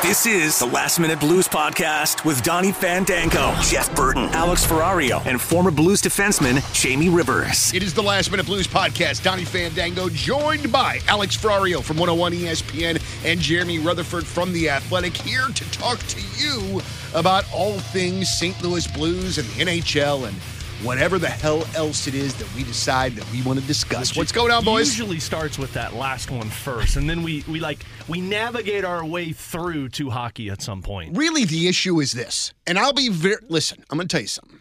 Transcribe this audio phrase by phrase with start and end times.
[0.00, 5.40] This is the Last Minute Blues Podcast with Donnie Fandango, Jeff Burton, Alex Ferrario, and
[5.40, 7.74] former Blues defenseman Jamie Rivers.
[7.74, 9.24] It is the Last Minute Blues Podcast.
[9.24, 15.16] Donnie Fandango joined by Alex Ferrario from 101 ESPN and Jeremy Rutherford from The Athletic
[15.16, 16.80] here to talk to you
[17.12, 18.62] about all things St.
[18.62, 20.36] Louis Blues and the NHL and
[20.82, 24.16] whatever the hell else it is that we decide that we want to discuss.
[24.16, 24.88] What's going on, boys?
[24.88, 29.04] Usually starts with that last one first, and then we we like we navigate our
[29.04, 31.16] way through to hockey at some point.
[31.16, 33.84] Really, the issue is this, and I'll be very listen.
[33.90, 34.60] I'm going to tell you something.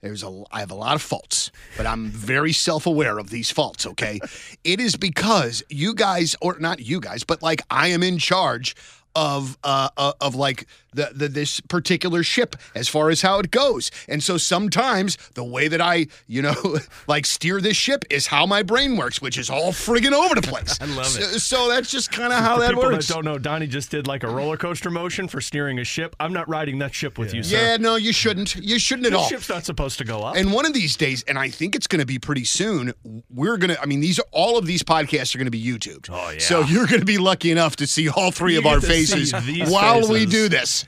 [0.00, 3.86] There's a I have a lot of faults, but I'm very self-aware of these faults,
[3.86, 4.20] okay?
[4.64, 8.76] it is because you guys or not you guys, but like I am in charge
[9.16, 13.50] of uh, uh of like the, the this particular ship as far as how it
[13.50, 13.90] goes.
[14.08, 18.46] And so sometimes the way that I, you know, like steer this ship is how
[18.46, 20.78] my brain works, which is all friggin' over the place.
[20.80, 21.40] I love so, it.
[21.40, 23.06] So that's just kind of how For that people works.
[23.06, 26.16] that don't know, Donnie just did like a roller coaster motion for steering a ship.
[26.20, 27.56] I'm not riding that ship with you, sir.
[27.56, 28.56] yeah, no, you shouldn't.
[28.56, 29.28] You shouldn't at all the all.
[29.28, 30.36] ship's not supposed to go up.
[30.36, 32.92] And one of these days, and I think it's going to be pretty soon,
[33.30, 35.62] we're going to, I mean, these are all of these podcasts are going to be
[35.62, 36.08] YouTubed.
[36.10, 36.38] Oh, yeah.
[36.38, 38.86] So you're going to be lucky enough to see all three You of our get
[38.88, 40.84] to see faces while we do this.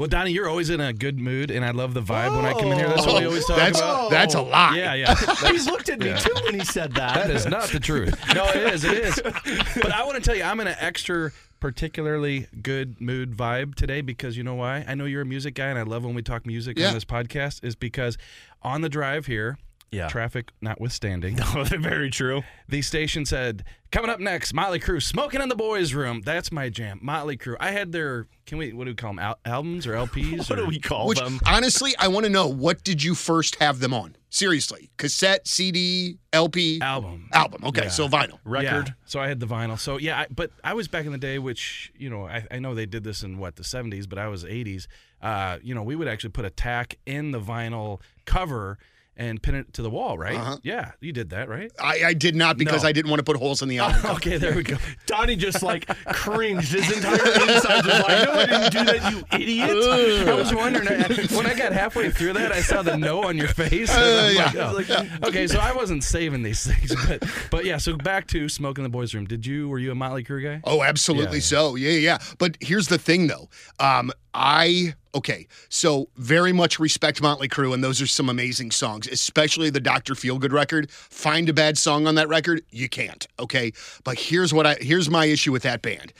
[0.00, 2.54] Well, Donnie, you're always in a good mood, and I love the vibe when I
[2.54, 2.88] come in here.
[2.88, 4.10] That's what we oh, always talk that's, about.
[4.10, 4.78] that's a lie.
[4.78, 5.14] yeah, yeah.
[5.52, 7.16] he looked at me too when he said that.
[7.16, 8.18] That is not the truth.
[8.34, 8.82] No, it is.
[8.82, 9.20] It is.
[9.22, 14.00] But I want to tell you, I'm in an extra, particularly good mood vibe today
[14.00, 14.86] because you know why?
[14.88, 16.88] I know you're a music guy, and I love when we talk music Yeah.
[16.88, 17.62] on this podcast.
[17.62, 18.16] Is because
[18.62, 19.58] on the drive here,
[19.92, 20.06] Yeah.
[20.08, 22.42] traffic notwithstanding, Oh, very true.
[22.68, 26.68] the station said, "Coming up next, Motley Crue, smoking in the boys' room." That's my
[26.68, 27.56] jam, Motley Crue.
[27.58, 30.38] I had their, can we, what do we call them, Al- albums or LPs?
[30.50, 31.40] What or, do we call Which, them?
[31.44, 34.14] honestly, I want to know what did you first have them on?
[34.32, 34.90] Seriously.
[34.96, 36.80] Cassette, CD, LP?
[36.80, 37.28] album?
[37.32, 37.64] Album.
[37.64, 38.38] Okay, so vinyl.
[38.44, 38.86] Record.
[38.88, 39.76] Yeah, so I had the vinyl.
[39.76, 42.60] So yeah, I, but I was back in the day, which you know, I, I
[42.60, 44.86] know they did this in what the '70s, but I was '80s.
[45.20, 48.78] Uh, you know, we would actually put a tack in the vinyl cover
[49.20, 50.34] and pin it to the wall, right?
[50.36, 50.56] Uh-huh.
[50.62, 51.70] Yeah, you did that, right?
[51.78, 52.88] I, I did not because No.
[52.88, 54.00] I didn't want to put holes in the album.
[54.00, 54.14] cover.
[54.14, 54.76] Okay, there we go.
[55.04, 56.72] Donnie just like cringed.
[56.72, 60.88] His entire inside was like, "No, I didn't do that, you idiot." I was wondering
[61.36, 63.90] when I got halfway through that, I saw the no on your face.
[63.90, 64.70] and Uh, yeah.
[64.70, 64.94] like, oh.
[65.20, 67.76] Like, Okay, so I wasn't saving these things, but but yeah.
[67.76, 69.26] So back to smoking in the boys' room.
[69.26, 69.68] Did you?
[69.68, 70.60] Were you a Motley Crue guy?
[70.64, 71.74] Oh, absolutely so.
[71.74, 72.18] Yeah, yeah.
[72.38, 73.48] But here's the thing, though.
[73.78, 75.46] Um, I okay.
[75.68, 80.14] So very much respect Motley Crue, and those are some amazing songs, especially the Doctor
[80.14, 80.90] Feelgood record.
[80.90, 83.26] Find a bad song on that record, you can't.
[83.38, 83.72] Okay,
[84.04, 86.12] but here's what I here's my issue with that band.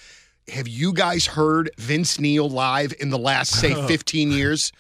[0.49, 4.73] Have you guys heard Vince Neil live in the last say 15 years?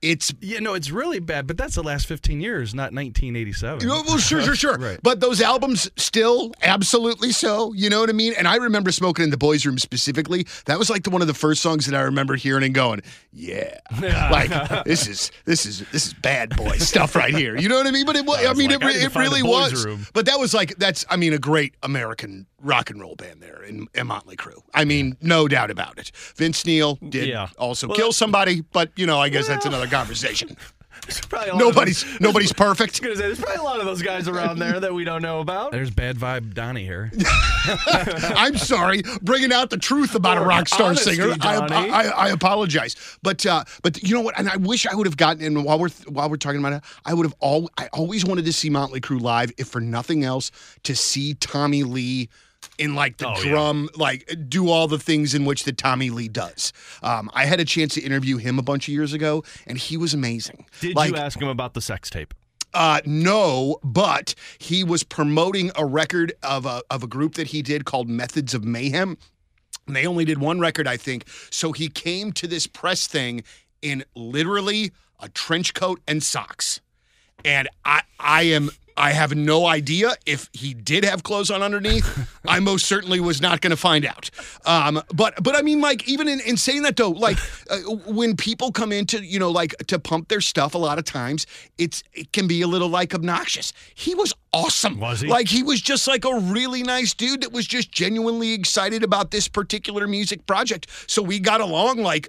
[0.00, 3.80] It's Yeah, no, it's really bad, but that's the last 15 years, not 1987.
[3.80, 4.78] Yeah, well, sure, sure, sure.
[4.78, 4.98] Right.
[5.02, 7.72] But those albums still absolutely so.
[7.72, 8.32] You know what I mean?
[8.38, 10.46] And I remember smoking in the boys' room specifically.
[10.66, 13.02] That was like the, one of the first songs that I remember hearing and going,
[13.32, 17.76] "Yeah, like this is this is this is bad boy stuff right here." You know
[17.76, 18.06] what I mean?
[18.06, 19.84] But it, wa- I was mean, like, it, I re- need to it really was.
[19.84, 20.06] room.
[20.14, 23.62] But that was like that's I mean a great American rock and roll band there
[23.62, 24.60] in, in Motley Crue.
[24.74, 26.10] I mean, no doubt about it.
[26.36, 27.48] Vince Neil did Yeah.
[27.56, 30.56] also Well, kill somebody, but you know, I guess that's another conversation.
[31.30, 33.00] Probably a lot of Nobody's those- nobody's perfect.
[33.04, 35.22] I was say, there's probably a lot of those guys around there that we don't
[35.22, 35.70] know about.
[35.70, 37.12] There's bad vibe Donnie here.
[37.86, 41.34] I'm sorry, bringing out the truth about a rock star Honesty, singer.
[41.40, 44.38] I, I, I apologize, but uh, but you know what?
[44.38, 46.82] And I wish I would have gotten in while we're while we're talking about it.
[47.04, 47.70] I would have all.
[47.78, 50.50] I always wanted to see Motley Crue live, if for nothing else,
[50.82, 52.28] to see Tommy Lee.
[52.78, 53.50] In like the Oh, yeah.
[53.50, 56.72] drum, like do all the things in which the Tommy Lee does.
[57.02, 59.96] Um, I had a chance to interview him a bunch of years ago, and he
[59.96, 60.64] was amazing.
[60.80, 62.34] Did like, you ask him about the sex tape?
[62.74, 67.62] uh, no, but he was promoting a record of a of a group that he
[67.62, 69.16] did called Methods of Mayhem.
[69.86, 71.24] And they only did one record, I think.
[71.50, 73.42] So he came to this press thing
[73.80, 76.80] in literally a trench coat and socks.
[77.44, 82.28] And I I am I have no idea if he did have clothes on underneath.
[82.48, 84.30] I most certainly was not going to find out.
[84.66, 87.38] Um, but but I mean, like even in, in saying that though, like
[87.70, 90.98] uh, when people come in to you know like to pump their stuff, a lot
[90.98, 91.46] of times
[91.78, 93.72] it's it can be a little like obnoxious.
[93.94, 94.98] He was awesome.
[94.98, 95.28] Was he?
[95.28, 99.30] Like he was just like a really nice dude that was just genuinely excited about
[99.30, 100.88] this particular music project.
[101.06, 102.28] So we got along like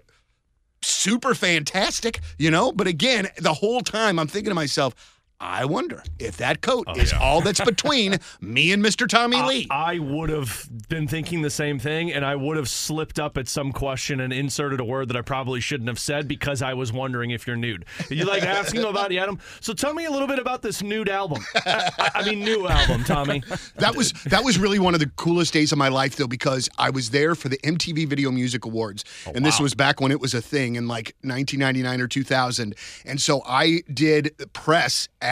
[0.81, 2.71] super fantastic, you know?
[2.71, 6.99] But again, the whole time I'm thinking to myself, I wonder if that coat oh,
[6.99, 9.07] is all that's between me and Mr.
[9.07, 9.67] Tommy Lee.
[9.69, 13.47] I would have been thinking the same thing, and I would have slipped up at
[13.47, 16.91] some question and inserted a word that I probably shouldn't have said because I was
[16.91, 17.85] wondering if you're nude.
[18.09, 19.39] You like asking about Adam?
[19.61, 21.41] So tell me a little bit about this nude album.
[21.55, 23.41] I, I mean, new album, Tommy.
[23.77, 26.69] that was that was really one of the coolest days of my life though because
[26.77, 30.11] I was there for the MTV Video Music Awards oh, and this was back when
[30.11, 32.75] it was a thing in like 1999 or 2000
[33.05, 35.28] and so I did press at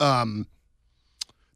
[0.00, 0.46] um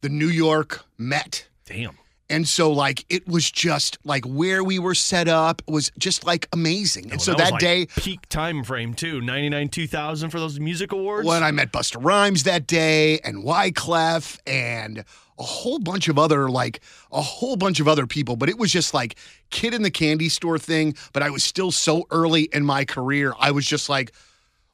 [0.01, 1.99] the New York Met Damn.
[2.29, 6.47] and so like it was just like where we were set up was just like
[6.53, 10.61] amazing and so was that, like day peak time frame too, 99 2000 for those
[10.61, 11.27] music awards.
[11.27, 15.05] when I met Busta Rhymes that day and Wyclef and
[15.39, 16.81] a whole bunch of other like
[17.11, 19.17] a whole bunch of other people, but it was just like
[19.51, 20.95] kid in the candy store thing.
[21.13, 23.33] But I was still so early in my career.
[23.39, 24.13] I was just like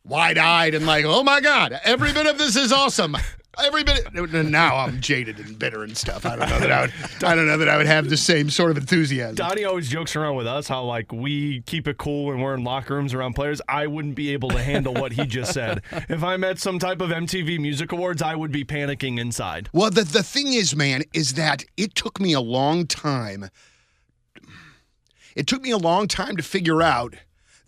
[0.04, 3.16] wide eyed and like, oh my God, every bit of this is awesome.
[3.62, 4.12] Every bit.
[4.32, 6.24] Now I'm jaded and bitter and stuff.
[6.26, 7.24] I don't know that I would.
[7.24, 9.34] I don't know that I would have the same sort of enthusiasm.
[9.34, 12.64] Donnie always jokes around with us how like we keep it cool when we're in
[12.64, 13.60] locker rooms around players.
[13.68, 15.82] I wouldn't be able to handle what he just said.
[16.08, 19.68] If I met some type of MTV Music Awards, I would be panicking inside.
[19.72, 23.50] Well, the, the thing is, man, is that it took me a long time.
[25.36, 27.14] It took me a long time to figure out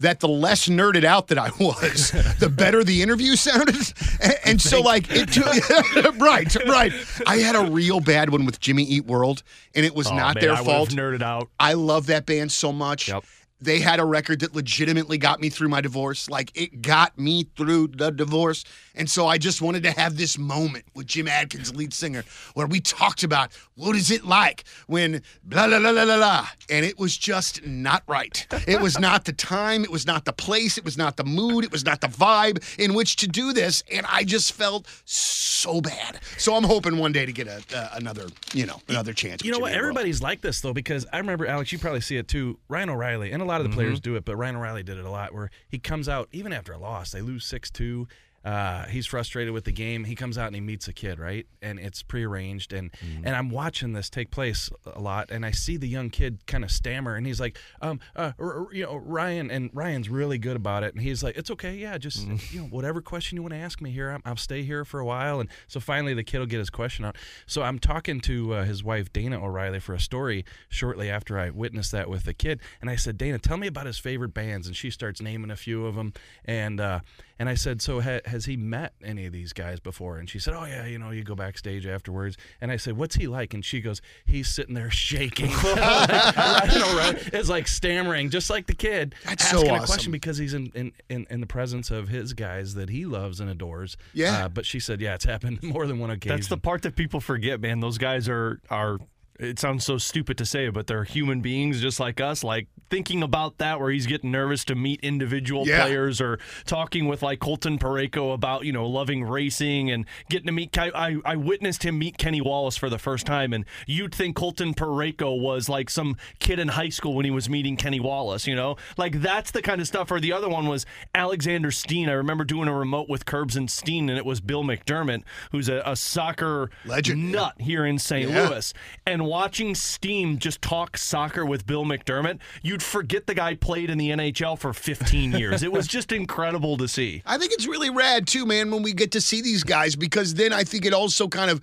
[0.03, 3.75] that the less nerded out that I was, the better the interview sounded.
[4.21, 5.47] And, and so, like, it took,
[6.21, 6.93] right, right.
[7.27, 9.43] I had a real bad one with Jimmy Eat World,
[9.75, 10.91] and it was Oh, not man, their I fault.
[10.91, 11.49] Nerded out.
[11.59, 13.09] I love that band so much.
[13.09, 13.25] Yep.
[13.61, 16.29] They had a record that legitimately got me through my divorce.
[16.29, 18.65] Like it got me through the divorce.
[18.95, 22.25] And so I just wanted to have this moment with Jim Adkins, lead singer,
[22.55, 26.47] where we talked about what is it like when blah, blah, blah, blah, blah, blah.
[26.71, 28.47] And it was just not right.
[28.67, 29.85] It was not the time.
[29.85, 30.79] It was not the place.
[30.79, 31.65] It was not the mood.
[31.65, 33.83] It was not the vibe in which to do this.
[33.93, 36.21] And I just felt so bad.
[36.39, 39.45] So I'm hoping one day to get a, uh, another, you know, another chance.
[39.45, 39.73] You know what?
[39.73, 41.73] Everybody's like this though, because I remember Alex.
[41.73, 42.59] You probably see it too.
[42.69, 45.05] Ryan O'Reilly and a lot of the players do it, but Ryan O'Reilly did it
[45.05, 45.33] a lot.
[45.33, 48.09] Where he comes out even after a loss, they lose six two.
[48.45, 50.05] Uh, he's frustrated with the game.
[50.05, 51.47] He comes out and he meets a kid, right?
[51.61, 52.73] And it's prearranged.
[52.73, 52.91] And
[53.25, 56.65] and I'm watching this take place a lot, and I see the young kid kind
[56.65, 60.39] of stammer, and he's like, um, uh, r- r- you know, Ryan, and Ryan's really
[60.39, 63.43] good about it, and he's like, it's okay, yeah, just you know, whatever question you
[63.43, 65.41] want to ask me here, I'm, I'll stay here for a while.
[65.41, 67.17] And so finally, the kid will get his question out.
[67.47, 71.51] So I'm talking to uh, his wife Dana O'Reilly for a story shortly after I
[71.51, 74.67] witnessed that with the kid, and I said, Dana, tell me about his favorite bands,
[74.67, 76.13] and she starts naming a few of them,
[76.45, 77.01] and uh,
[77.43, 80.19] and I said, so ha- has he met any of these guys before?
[80.19, 83.17] And she said, oh yeah, you know, you go backstage afterwards, and I said, what's
[83.17, 83.53] he like?
[83.53, 88.69] And she goes, he's sitting there shaking, like, Ryan O'Reilly is like stammering, just like
[88.69, 91.91] the kid, That's so asking a question because he's in, in, in, in the presence
[91.91, 93.97] of his guys that he loves and adores.
[94.15, 94.45] Yeah.
[94.45, 96.37] Uh, but she said, yeah, it's happened more than one occasion.
[96.37, 97.81] That's the part that people forget, man.
[97.81, 98.99] Those guys are are.
[99.41, 102.45] It sounds so stupid to say, but they're human beings just like us.
[102.45, 105.83] Like thinking about that, where he's getting nervous to meet individual Yeah.
[105.85, 110.53] players, or talking with like Colton Parayko about you know loving racing and getting to
[110.53, 110.77] meet.
[110.79, 114.75] I I witnessed him meet Kenny Wallace for the first time, and you'd think Colton
[114.75, 118.47] Parayko was like some kid in high school when he was meeting Kenny Wallace.
[118.47, 120.11] You know, like that's the kind of stuff.
[120.11, 122.09] Or the other one was Alexander Steen.
[122.09, 125.69] I remember doing a remote with Curbs and Steen, and it was Bill McDermott, who's
[125.69, 127.31] a, a soccer Legend, yeah.
[127.31, 128.31] nut here in St.
[128.31, 128.49] Yeah.
[128.51, 128.75] Louis.
[129.07, 133.97] And watching Steen just talk soccer with Bill McDermott, you'd forget the guy played in
[133.97, 135.63] the NHL for 15 years.
[135.63, 137.23] It was just incredible to see.
[137.25, 140.35] I think it's really rad too, man, when we get to see these guys because
[140.35, 141.63] then I think it also kind of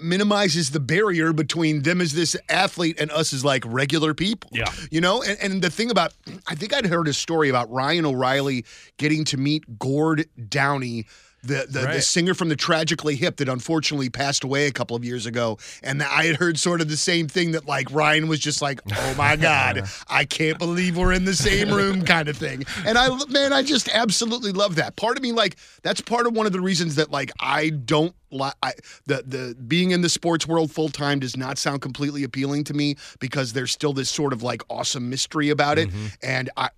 [0.00, 4.50] minimizes the barrier between them as this athlete and us as like regular people.
[4.52, 4.72] Yeah.
[4.92, 6.14] You know, and, and the thing about,
[6.46, 8.64] I think I'd heard a story about Ryan O'Reilly
[8.96, 11.06] getting to meet Gord Downie.
[11.44, 15.04] The, the, the singer from the Tragically Hip that unfortunately passed away a couple of
[15.04, 15.58] years ago.
[15.84, 18.80] And I had heard sort of the same thing that like Ryan was just like,
[18.96, 22.64] oh my God, I can't believe we're in the same room kind of thing.
[22.84, 24.96] And I, man, I just absolutely love that.
[24.96, 28.14] Part of me, like, that's part of one of the reasons that like I don't
[28.30, 28.54] like
[29.06, 32.74] the the being in the sports world full time does not sound completely appealing to
[32.74, 35.88] me because there's still this sort of like awesome mystery about it.
[35.88, 36.06] Mm-hmm.
[36.22, 36.70] And I,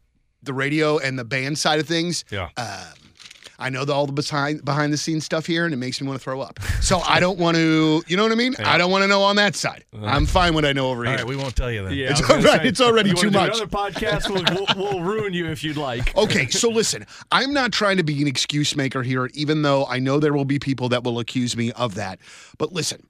[0.43, 2.49] the radio and the band side of things, Yeah.
[2.57, 2.93] Uh,
[3.61, 6.07] I know the, all the behind behind the scenes stuff here, and it makes me
[6.09, 6.59] want to throw up.
[6.81, 8.55] So I don't want to, you know what I mean?
[8.59, 9.85] I don't want to know on that side.
[9.95, 10.07] Uh-huh.
[10.07, 11.19] I'm fine what I know over All here.
[11.19, 11.95] right, we won't tell you that.
[11.95, 12.63] Yeah, It's I all right.
[12.63, 13.53] say, It's already you too much.
[13.53, 14.45] Do another podcast, we'll,
[14.77, 16.17] we'll, we'll ruin you if you'd like.
[16.17, 19.99] Okay, so listen, I'm not trying to be an excuse maker here, even though I
[19.99, 22.19] know there will be people that will accuse me of that.
[22.59, 23.07] But listen,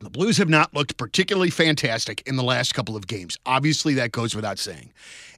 [0.00, 3.38] the Blues have not looked particularly fantastic in the last couple of games.
[3.46, 4.92] Obviously, that goes without saying.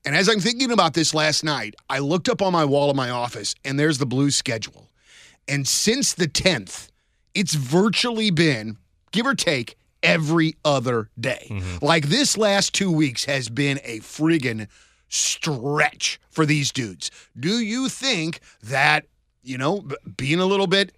[0.04, 2.96] And as I'm thinking about this last night, I looked up on my wall in
[2.96, 4.90] my office, and there's the Blues schedule.
[5.48, 6.88] And since the 10th,
[7.34, 8.76] it's virtually been,
[9.12, 11.46] give or take, every other day.
[11.50, 11.84] Mm-hmm.
[11.84, 14.68] Like this last two weeks has been a friggin'
[15.08, 17.10] stretch for these dudes.
[17.38, 19.06] Do you think that
[19.44, 19.86] you know,
[20.16, 20.92] being a little bit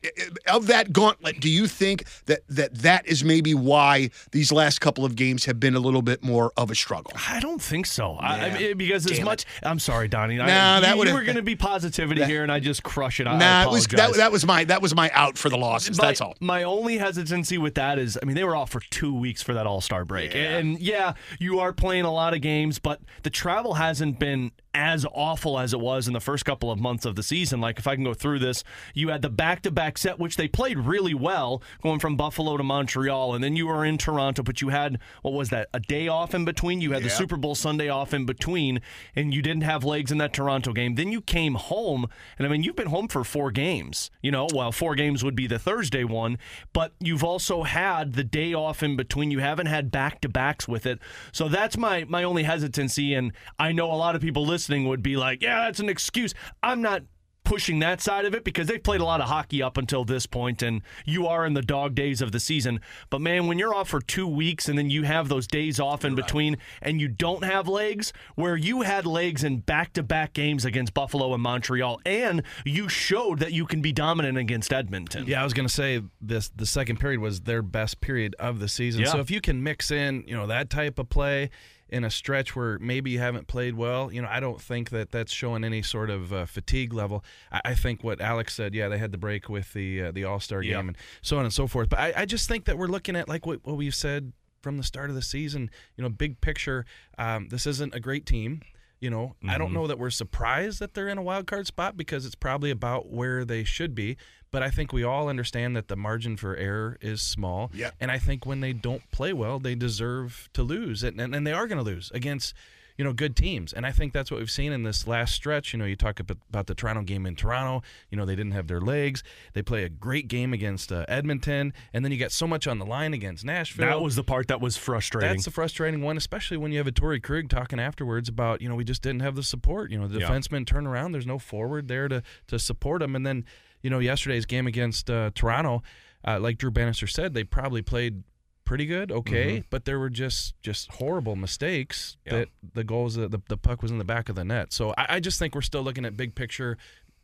[0.49, 5.05] of that gauntlet, do you think that that that is maybe why these last couple
[5.05, 7.13] of games have been a little bit more of a struggle?
[7.29, 8.13] I don't think so.
[8.15, 8.59] I, I Yeah.
[8.69, 10.41] mean, because as Damn much, I'm sorry, Donnie.
[10.41, 12.83] I, Nah, that you, would've- you were going to be positivity here, and I just
[12.83, 13.27] crush it.
[13.27, 15.57] I, I nah, it was that, that was my that was my out for the
[15.59, 15.99] losses.
[15.99, 16.35] My- That's all.
[16.41, 19.55] My only hesitancy with that is, I mean, they were off for two weeks for
[19.55, 23.31] that All Star break, and yeah, you are playing a lot of games, but the
[23.31, 27.17] travel hasn't been as awful as it was in the first couple of months of
[27.17, 27.61] the season.
[27.61, 28.63] Like, if I can go through this,
[28.95, 33.35] you had the back-to-back set, which they played really well, going from Buffalo to Montreal,
[33.35, 35.69] and then you were in Toronto, but you had what was that?
[35.73, 36.81] A day off in between.
[36.81, 38.81] You had the Super Bowl Sunday off in between,
[39.15, 40.95] and you didn't have legs in that Toronto game.
[40.95, 42.07] Then you came home,
[42.39, 44.11] and I mean, you've been home for four games.
[44.21, 46.39] You know, well, four games would be the Thursday one,
[46.73, 49.31] but you've also had the day off in between.
[49.31, 50.99] You haven't had back to backs with it,
[51.33, 53.15] so that's my my only hesitancy.
[53.15, 56.35] And I know a lot of people listening would be like, "Yeah, that's an excuse."
[56.63, 57.03] I'm not
[57.45, 60.27] pushing that side of it because they've played a lot of hockey up until this
[60.27, 62.81] point and you are in the dog days of the season.
[63.09, 66.05] But man, when you're off for 2 weeks and then you have those days off
[66.05, 70.93] in between and you don't have legs where you had legs in back-to-back games against
[70.93, 75.29] Buffalo and Montreal and you showed that you can be dominant against Edmonton.
[75.29, 76.49] Yeah, I was going to say this.
[76.49, 79.03] The second period was their best period of the season.
[79.03, 79.13] Yeah.
[79.13, 81.51] So if you can mix in, you know, that type of play
[81.89, 85.13] in a stretch where maybe you haven't played well, you know, I don't think that
[85.13, 87.25] that's showing any sort of uh, fatigue level.
[87.53, 90.25] I, I think what Alex said, yeah, they had the break with the uh, the
[90.25, 90.77] All Star Yeah.
[90.77, 91.89] game and so on and so forth.
[91.89, 94.79] But I, I just think that we're looking at like what, what we've said from
[94.79, 95.71] the start of the season.
[95.97, 96.85] You know, big picture.
[97.19, 98.63] Um, this isn't a great team.
[99.07, 99.75] You know, I don't mm-hmm.
[99.77, 103.09] know that we're surprised that they're in a wild card spot because it's probably about
[103.09, 104.17] where they should be.
[104.51, 107.71] But I think we all understand that the margin for error is small.
[107.73, 107.95] Yep.
[108.01, 111.47] And I think when they don't play well, they deserve to lose, and and, and
[111.47, 112.53] they are going to lose against.
[112.99, 115.73] You know, good teams, and I think that's what we've seen in this last stretch.
[115.75, 117.83] You know, you talk about, the Toronto game in Toronto.
[118.11, 119.23] You know, they didn't have their legs.
[119.53, 122.79] They play a great game against uh, Edmonton, and then you got so much on
[122.79, 123.87] the line against Nashville.
[123.87, 125.29] That was the part that was frustrating.
[125.29, 128.69] That's the frustrating one, especially when you have a Torrey Krug talking afterwards about, you
[128.69, 129.91] know, we just didn't have the support.
[129.91, 130.29] You know, the Yeah.
[130.31, 133.15] defensemen turn around, there's no forward there to to support them.
[133.15, 133.45] And then,
[133.83, 135.83] you know, yesterday's game against uh, Toronto,
[136.27, 138.23] uh, like Drew Bannister said, they probably played
[138.67, 142.35] pretty good, okay, but there were just just horrible mistakes Mm-hmm.
[142.37, 142.41] Yeah.
[142.45, 144.73] that the goals, the, the puck was in the back of the net.
[144.75, 146.77] So I, I just think we're still looking at big picture.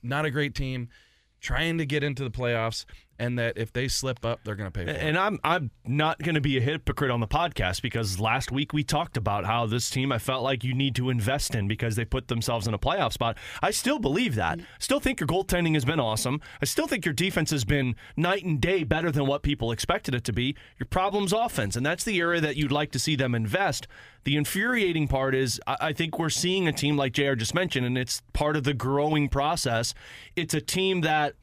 [0.02, 0.88] Not a great team,
[1.40, 2.86] trying to get into the playoffs,
[3.18, 4.96] and that if they slip up, they're going to pay for it.
[5.00, 8.72] And I'm I'm not going to be a hypocrite on the podcast because last week
[8.72, 11.96] we talked about how this team I felt like you need to invest in because
[11.96, 13.38] they put themselves in a playoff spot.
[13.62, 14.60] I still believe that.
[14.78, 16.40] Still think your goaltending has been awesome.
[16.60, 20.14] I still think your defense has been night and day better than what people expected
[20.14, 20.56] it to be.
[20.78, 23.86] Your problem's offense, and that's the area that you'd like to see them invest.
[24.24, 27.98] The infuriating part is I think we're seeing a team like JR just mentioned, and
[27.98, 29.94] it's part of the growing process.
[30.36, 31.34] It's a team that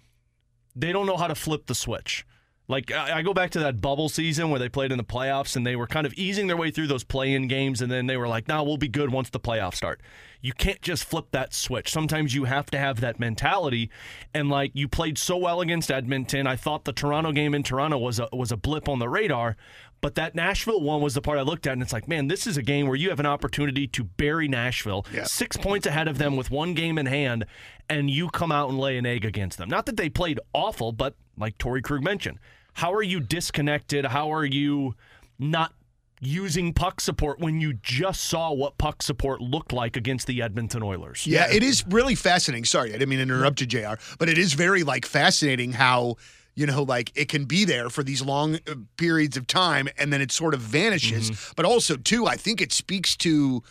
[0.75, 2.25] they don't know how to flip the switch.
[2.69, 5.65] Like I go back to that bubble season where they played in the playoffs and
[5.65, 8.27] they were kind of easing their way through those play-in games and then they were
[8.27, 10.01] like, "Now we'll be good once the playoffs start."
[10.39, 11.89] You can't just flip that switch.
[11.89, 13.89] Sometimes you have to have that mentality.
[14.35, 17.97] And like you played so well against Edmonton, I thought the Toronto game in Toronto
[17.97, 19.57] was a was a blip on the radar,
[20.01, 22.47] but that Nashville one was the part I looked at and it's like, man, this
[22.47, 25.23] is a game where you have an opportunity to bury Nashville, Yeah.
[25.25, 27.45] 6 points ahead of them with one game in hand
[27.89, 29.69] and you come out and lay an egg against them.
[29.69, 32.39] Not that they played awful, but like Torrey Krug mentioned,
[32.73, 34.05] how are you disconnected?
[34.05, 34.95] How are you
[35.37, 35.73] not
[36.21, 40.83] using puck support when you just saw what puck support looked like against the Edmonton
[40.83, 41.25] Oilers?
[41.25, 42.65] Yeah, it is really fascinating.
[42.65, 43.95] Sorry, I didn't mean to interrupt you, Jr.
[44.17, 46.17] But it is very like fascinating how
[46.59, 50.11] you know like it can be there for these long uh, periods of time and
[50.11, 51.31] then it sort of vanishes.
[51.55, 53.63] But also too, I think it speaks to.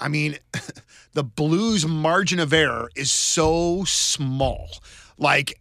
[0.00, 0.38] I mean,
[1.14, 4.68] the Blues' margin of error is so small.
[5.16, 5.58] Like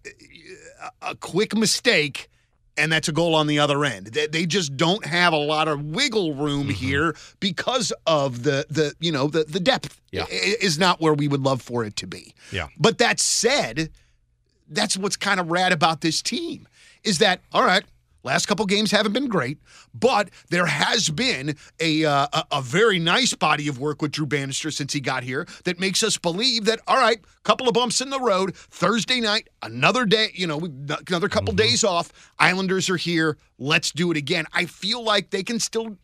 [1.02, 2.30] a- quick mistake
[2.80, 4.08] and that's a goal on the other end.
[4.08, 8.94] They, they just don't have a lot of wiggle room here because of the the
[9.00, 10.26] you know the the depth Yeah.
[10.30, 12.36] is not where we would love for it to be.
[12.52, 12.68] Yeah.
[12.78, 13.90] But that said,
[14.70, 16.68] that's what's kind of rad about this team
[17.04, 17.84] is that all right.
[18.24, 19.58] Last couple games haven't been great,
[19.94, 24.26] but there has been a, uh, a a very nice body of work with Drew
[24.26, 28.02] Bannister since he got here that makes us believe that all right, couple of bumps
[28.02, 28.54] in the road.
[28.56, 32.12] Thursday night, another day, you know, another couple days off.
[32.38, 33.38] Islanders are here.
[33.60, 34.46] Let's do it again.
[34.52, 35.96] I feel like they can still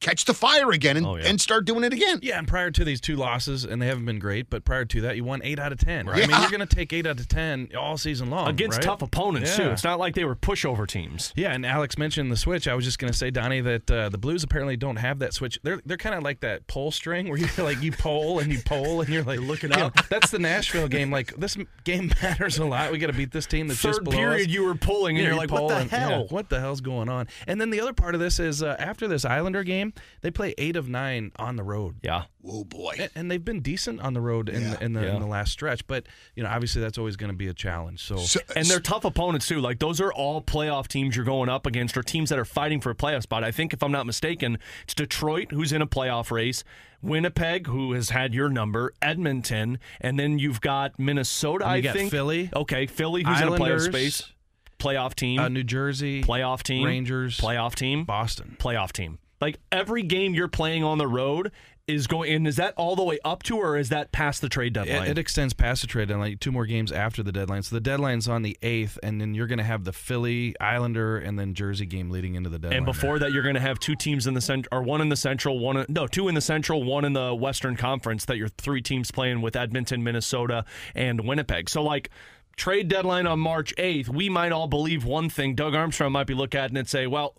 [0.00, 1.26] catch the fire again and, Oh, yeah.
[1.26, 2.18] and start doing it again.
[2.22, 5.00] Yeah, and prior to these two losses, and they haven't been great, but prior to
[5.02, 6.08] that, you won eight out of ten.
[6.08, 6.26] I Yeah.
[6.26, 8.84] mean, you're going to take eight out of ten all season long Against right?
[8.84, 9.70] tough opponents, too.
[9.70, 11.32] It's not like they were pushover teams.
[11.36, 12.68] Yeah, and Alex mentioned the switch.
[12.68, 15.32] I was just going to say, Donnie, that uh, the Blues apparently don't have that
[15.34, 15.58] switch.
[15.62, 18.58] They're they're kind of like that pull string where you like you pull and you
[18.64, 19.94] pull and you're like looking up.
[20.08, 21.10] that's the Nashville game.
[21.10, 22.92] Like this game matters a lot.
[22.92, 24.52] We got to beat this team that's just Third below period, us.
[24.54, 26.26] you were pulling, and Yeah, you're you like, pull what the and- yeah, hell?
[26.30, 27.28] what the hell's going on?
[27.46, 29.85] And then the other part of this is uh, after this Islander game,
[30.22, 31.96] they play eight of nine on the road.
[32.02, 32.24] Yeah.
[32.48, 32.94] Oh boy.
[32.98, 35.14] And, and they've been decent on the road in, the, in, the, Yeah.
[35.14, 38.02] in the last stretch, but you know obviously that's always going to be a challenge.
[38.02, 39.60] So, So- And they're tough opponents too.
[39.60, 42.80] Like those are all playoff teams you're going up against, or teams that are fighting
[42.80, 43.42] for a playoff spot.
[43.44, 46.62] I think, if I'm not mistaken, it's Detroit who's in a playoff race,
[47.02, 51.64] Winnipeg who has had your number, Edmonton, and then you've got Minnesota.
[51.66, 52.50] And you I got think Philly.
[52.54, 54.32] Okay, Philly who's Islanders, in a playoff space,
[54.78, 58.56] playoff team, uh, New Jersey, playoff team, Rangers, playoff team, Boston.
[58.60, 59.18] playoff team.
[59.40, 61.52] Like every game you're playing on the road
[61.86, 62.32] is going.
[62.32, 65.04] And is that all the way up to, or is that past the trade deadline?
[65.04, 67.62] It, it extends past the trade deadline, two more games after the deadline.
[67.62, 71.18] So the deadline's on the eighth, and then you're going to have the Philly, Islander,
[71.18, 72.78] and then Jersey game leading into the deadline.
[72.78, 75.08] And before that, you're going to have two teams in the center, or one in
[75.08, 78.24] the central, one in, no, two in the central, one in the Western Conference.
[78.24, 80.64] That your three teams playing with Edmonton, Minnesota,
[80.94, 81.68] and Winnipeg.
[81.70, 82.10] So like.
[82.56, 85.54] Trade deadline on March 8th, we might all believe one thing.
[85.54, 87.36] Doug Armstrong might be looking at it and say, well,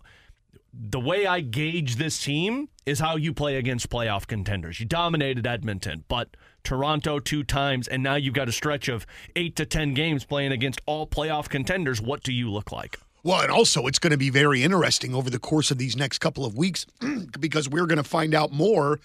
[0.72, 4.80] the way I gauge this team is how you play against playoff contenders.
[4.80, 9.06] You dominated Edmonton, but Toronto two times, and now you've got a stretch of
[9.36, 12.00] eight to 10 games playing against all playoff contenders.
[12.00, 12.98] What do you look like?
[13.22, 16.18] Well, and also it's going to be very interesting over the course of these next
[16.18, 16.86] couple of weeks
[17.40, 19.00] because we're going to find out more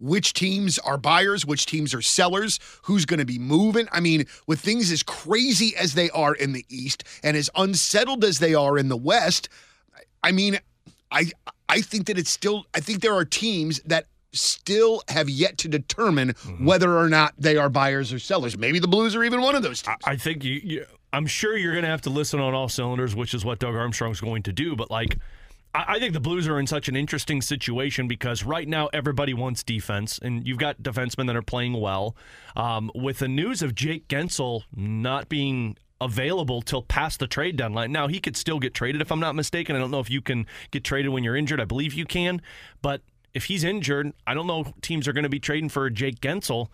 [0.00, 3.86] which teams are buyers, which teams are sellers, who's going to be moving.
[3.92, 8.24] I mean, with things as crazy as they are in the East and as unsettled
[8.24, 9.48] as they are in the West,
[10.22, 10.58] I mean,
[11.10, 11.30] I
[11.68, 15.68] I think that it's still I think there are teams that still have yet to
[15.68, 18.58] determine whether or not they are buyers or sellers.
[18.58, 19.98] Maybe the Blues are even one of those teams.
[20.04, 23.14] I think you, you I'm sure you're going to have to listen on all cylinders,
[23.14, 24.74] which is what Doug Armstrong's going to do.
[24.74, 25.18] But like,
[25.72, 29.32] I, I think the Blues are in such an interesting situation because right now everybody
[29.32, 32.16] wants defense, and you've got defensemen that are playing well.
[32.56, 37.92] Um, with the news of Jake Guentzel not being available till past the trade deadline.
[37.92, 39.76] Now he could still get traded if I'm not mistaken.
[39.76, 41.60] I don't know if you can get traded when you're injured.
[41.60, 42.42] I believe you can,
[42.82, 43.00] but
[43.32, 46.68] if he's injured, I don't know teams are going to be trading for Jake Guentzel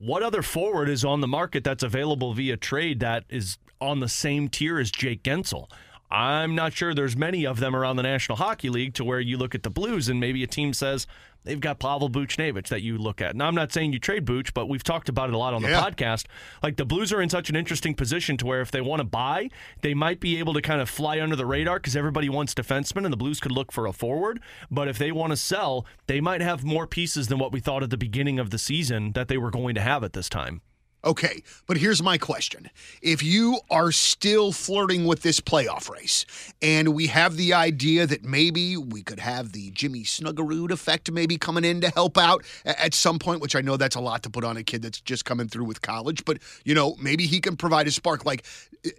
[0.00, 4.08] what other forward is on the market that's available via trade that is on the
[4.08, 5.70] same tier as Jake Guentzel?
[6.10, 9.36] I'm not sure there's many of them around the National Hockey League to where you
[9.36, 11.06] look at the Blues and maybe a team says
[11.44, 13.34] they've got Pavel Buchnevich that you look at.
[13.36, 15.62] Now, I'm not saying you trade Buch, but we've talked about it a lot on
[15.62, 15.80] the Yeah.
[15.82, 16.26] podcast.
[16.62, 19.04] Like the Blues are in such an interesting position to where if they want to
[19.04, 19.48] buy,
[19.82, 23.04] they might be able to kind of fly under the radar because everybody wants defensemen
[23.04, 24.40] and the Blues could look for a forward.
[24.70, 27.82] But if they want to sell, they might have more pieces than what we thought
[27.82, 30.60] at the beginning of the season that they were going to have at this time.
[31.02, 32.68] Okay, but here's my question.
[33.00, 36.26] If you are still flirting with this playoff race,
[36.60, 41.38] and we have the idea that maybe we could have the Jimmy Snuggerud effect maybe
[41.38, 44.30] coming in to help out at some point, which I know that's a lot to
[44.30, 47.40] put on a kid that's just coming through with college, but you know, maybe he
[47.40, 48.26] can provide a spark.
[48.26, 48.44] Like,
[48.84, 48.90] uh,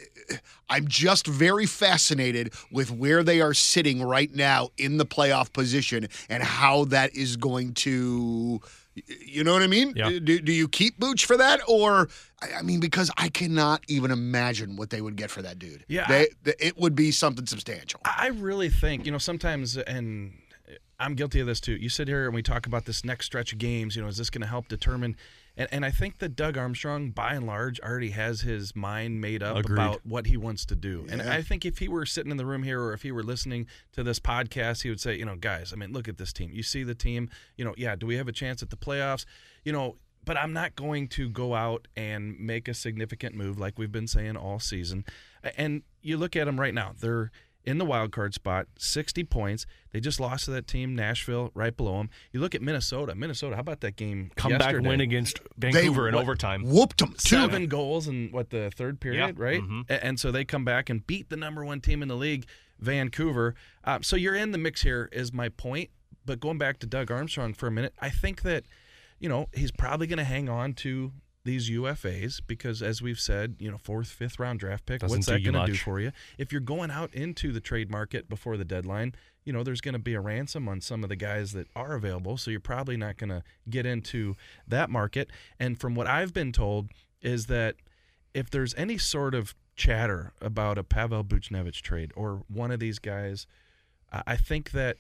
[0.69, 6.07] I'm just very fascinated with where they are sitting right now in the playoff position
[6.29, 8.59] and how that is going to.
[8.95, 9.93] You know what I mean?
[9.95, 10.07] Yeah.
[10.07, 12.09] Uh, do, do you keep Booch for that, or
[12.41, 15.85] I mean, because I cannot even imagine what they would get for that dude.
[15.87, 18.01] Yeah, they, th- it would be something substantial.
[18.03, 20.33] I really think, you know, sometimes, and
[20.99, 21.73] I'm guilty of this too.
[21.73, 23.95] You sit here and we talk about this next stretch of games.
[23.95, 25.15] You know, is this going to help determine?
[25.57, 29.43] And, and I think that Doug Armstrong, by and large, already has his mind made
[29.43, 29.73] up Agreed.
[29.73, 31.05] about what he wants to do.
[31.09, 33.23] And I think if he were sitting in the room here or if he were
[33.23, 36.31] listening to this podcast, he would say, you know, guys, I mean, look at this
[36.31, 36.51] team.
[36.53, 39.25] You see the team, you know, yeah, do we have a chance at the playoffs?
[39.65, 43.77] You know, but I'm not going to go out and make a significant move like
[43.77, 45.03] we've been saying all season.
[45.57, 47.31] And you look at them right now; they're
[47.65, 49.65] in the wild card spot, 60 points.
[49.91, 52.09] They just lost to that team, Nashville, right below them.
[52.31, 53.13] You look at Minnesota.
[53.15, 54.31] Minnesota, how about that game?
[54.35, 54.87] Comeback yesterday?
[54.89, 56.63] win against They Vancouver in what- overtime.
[56.63, 57.17] Whooped them too.
[57.35, 59.43] Seven goals in what the third period, Yeah.
[59.43, 59.61] right?
[59.61, 59.89] Mhm.
[59.89, 62.45] A- And so they come back and beat the number one team in the league,
[62.79, 63.53] Vancouver.
[63.83, 65.89] Uh, so you're in the mix here, is my point.
[66.25, 68.65] But going back to Doug Armstrong for a minute, I think that
[69.19, 71.11] you know he's probably going to hang on to
[71.43, 75.01] these UFAs because, as we've said, you know, fourth, fifth round draft pick.
[75.01, 76.11] Doesn't what's that going to do for you?
[76.37, 79.93] If you're going out into the trade market before the deadline, you know, there's going
[79.93, 82.37] to be a ransom on some of the guys that are available.
[82.37, 84.35] So you're probably not going to get into
[84.67, 85.31] that market.
[85.59, 86.89] And from what I've been told,
[87.21, 87.75] is that
[88.33, 92.99] if there's any sort of chatter about a Pavel Buchnevich trade or one of these
[92.99, 93.47] guys,
[94.11, 94.97] I think that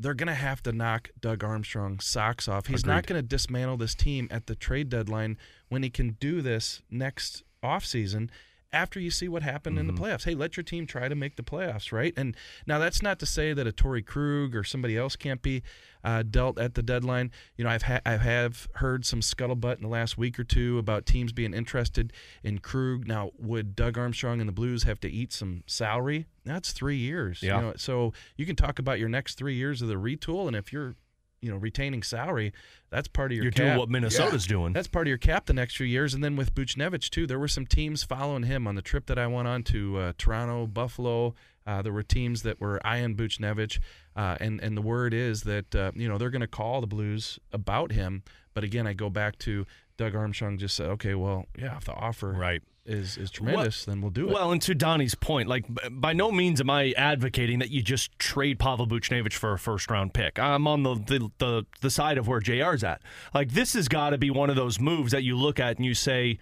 [0.00, 2.66] they're going to have to knock Doug Armstrong's socks off.
[2.66, 5.36] He's not going to dismantle this team at the trade deadline
[5.68, 8.30] when he can do this next offseason
[8.72, 10.24] after you see what happened in the playoffs.
[10.24, 12.14] Hey, let your team try to make the playoffs, right?
[12.16, 15.62] And now that's not to say that a Torrey Krug or somebody else can't be
[16.04, 17.30] uh, dealt at the deadline.
[17.56, 20.78] You know, I've ha- I have heard some scuttlebutt in the last week or two
[20.78, 23.06] about teams being interested in Krug.
[23.06, 26.26] Now, would Doug Armstrong and the Blues have to eat some salary?
[26.44, 27.42] That's three years.
[27.42, 27.56] Yeah.
[27.56, 30.56] You know, so you can talk about your next three years of the retool, and
[30.56, 30.94] if you're
[31.40, 32.52] you know retaining salary,
[32.90, 33.64] that's part of your You're cap.
[33.64, 34.72] doing what Minnesota's doing.
[34.72, 36.14] That's part of your cap the next few years.
[36.14, 39.18] And then with Buchnevich, too, there were some teams following him on the trip that
[39.18, 41.34] I went on to uh, Toronto, Buffalo.
[41.66, 43.78] Uh, there were teams that were eyeing Buchnevich.
[44.16, 46.86] Uh, and, and the word is that, uh, you know, they're going to call the
[46.86, 48.22] Blues about him.
[48.54, 51.92] But again, I go back to Doug Armstrong just said, okay, well, yeah, if the
[51.92, 52.62] offer Right.
[52.86, 54.32] Is, is tremendous, then we'll do it.
[54.32, 58.18] Well, and to Donnie's point, like by no means am I advocating that you just
[58.18, 60.38] trade Pavel Buchnevich for a first round pick.
[60.38, 63.02] I'm on the the, the, the side of where JR's at.
[63.34, 65.84] Like this has got to be one of those moves that you look at and
[65.84, 66.38] you say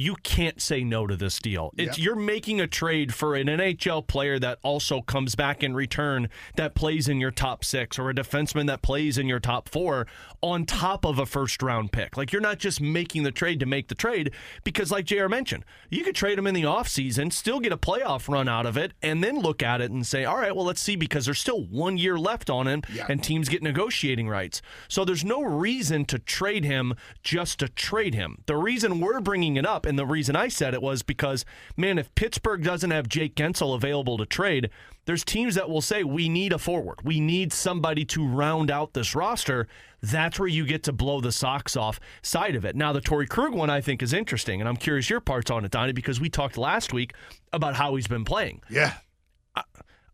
[0.00, 1.72] you can't say no to this deal.
[1.76, 6.30] It's you're making a trade for an NHL player that also comes back in return
[6.56, 10.06] that plays in your top 6 or a defenseman that plays in your top 4
[10.40, 12.16] on top of a first round pick.
[12.16, 14.32] Like you're not just making the trade to make the trade
[14.64, 18.26] because like JR mentioned, you could trade him in the offseason, still get a playoff
[18.26, 20.80] run out of it and then look at it and say, "All right, well let's
[20.80, 25.04] see because there's still 1 year left on him and teams get negotiating rights." So
[25.04, 28.38] there's no reason to trade him just to trade him.
[28.46, 31.44] The reason we're bringing it up and the reason I said it was because
[31.76, 34.70] man, if Pittsburgh doesn't have Jake Guentzel available to trade,
[35.04, 37.00] there's teams that will say we need a forward.
[37.04, 39.66] We need somebody to round out this roster.
[40.00, 42.76] That's where you get to blow the socks off side of it.
[42.76, 45.64] Now the Torrey Krug one I think is interesting, and I'm curious your parts on
[45.64, 47.12] it, Donnie, because we talked last week
[47.52, 48.62] about how he's been playing.
[48.70, 48.94] Yeah.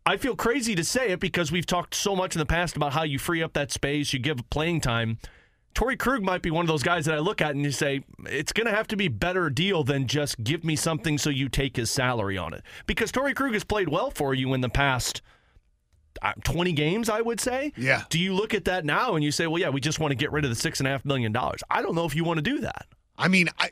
[0.05, 2.93] I feel crazy to say it because we've talked so much in the past about
[2.93, 5.19] how you free up that space, you give playing time.
[5.77, 8.03] Torrey Krug might be one of those guys that I look at and you say,
[8.25, 11.49] it's going to have to be better deal than just give me something so you
[11.49, 12.63] take his salary on it.
[12.87, 15.21] Because Torrey Krug has played well for you in the past
[16.23, 17.73] uh, 20 games, I would say.
[17.77, 18.01] Yeah.
[18.09, 20.15] Do you look at that now and you say, well, yeah, we just want to
[20.15, 21.37] get rid of the $6.5 million?
[21.69, 22.87] I don't know if you want to do that.
[23.15, 23.69] I mean, I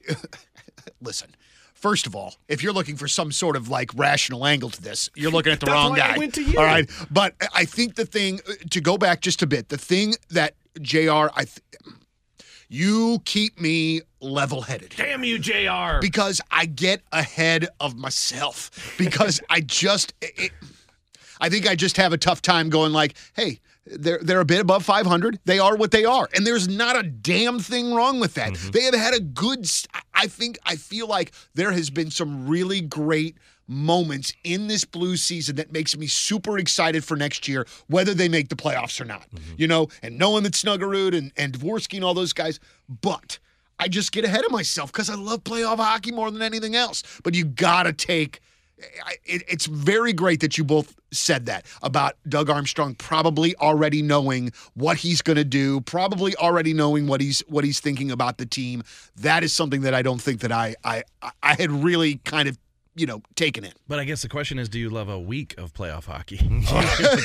[1.02, 1.36] listen.
[1.74, 5.10] First of all, if you're looking for some sort of like rational angle to this,
[5.16, 6.20] you're looking at the wrong guy.
[6.20, 6.60] went to you.
[6.60, 10.14] All right, but I think the thing to go back just a bit, the thing
[10.30, 11.28] that Jr.
[11.36, 11.60] I, th-
[12.68, 14.94] you keep me level-headed.
[14.98, 16.00] Damn you, JR.
[16.02, 20.52] because I get ahead of myself because I just it,
[21.40, 24.62] I think I just have a tough time going like, hey, they're they're a bit
[24.62, 25.40] above 500.
[25.46, 28.54] They are what they are, and there's not a damn thing wrong with that.
[28.54, 28.72] Mm-hmm.
[28.72, 29.70] They have had a good.
[30.14, 35.24] I think I feel like there has been some really great moments in this Blues
[35.24, 39.06] season that makes me super excited for next year, whether they make the playoffs or
[39.06, 39.30] not.
[39.32, 39.54] Mm-hmm.
[39.58, 42.60] You know, and knowing that Snuggerud and and Dvorsky and all those guys,
[43.02, 43.40] but.
[43.78, 47.04] I just get ahead of myself because I love playoff hockey more than anything else.
[47.24, 48.40] But you got to take.
[49.26, 54.52] It, it's very great that you both said that about Doug Armstrong probably already knowing
[54.74, 58.46] what he's going to do, probably already knowing what he's what he's thinking about the
[58.46, 58.84] team.
[59.18, 61.04] That is something that I don't think that I I
[61.42, 62.58] I had really kind of
[62.96, 63.72] you know taken in.
[63.88, 66.38] but I guess the question is, do you love a week of playoff hockey?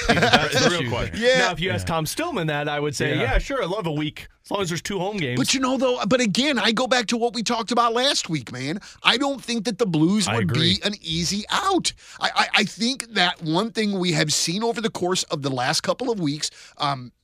[0.08, 1.16] That's the real question.
[1.20, 1.38] Yeah.
[1.38, 3.22] Now, if you ask Tom Stillman that, I would say, Yeah.
[3.22, 5.38] yeah, sure, I love a week as long as there's two home games.
[5.38, 8.28] But you know, though, but again, I go back to what we talked about last
[8.28, 8.80] week, man.
[9.02, 10.76] I don't think that the Blues I would agree.
[10.76, 11.92] be an easy out.
[12.20, 15.50] I, I, I think that one thing we have seen over the course of the
[15.50, 17.19] last couple of weeks, um, a- a-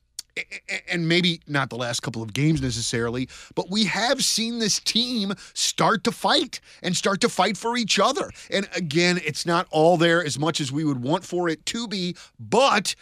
[0.89, 5.33] and maybe not the last couple of games necessarily, but we have seen this team
[5.53, 8.29] start to fight and start to fight for each other.
[8.49, 11.87] And again, it's not all there as much as we would want for it to
[11.87, 12.95] be, but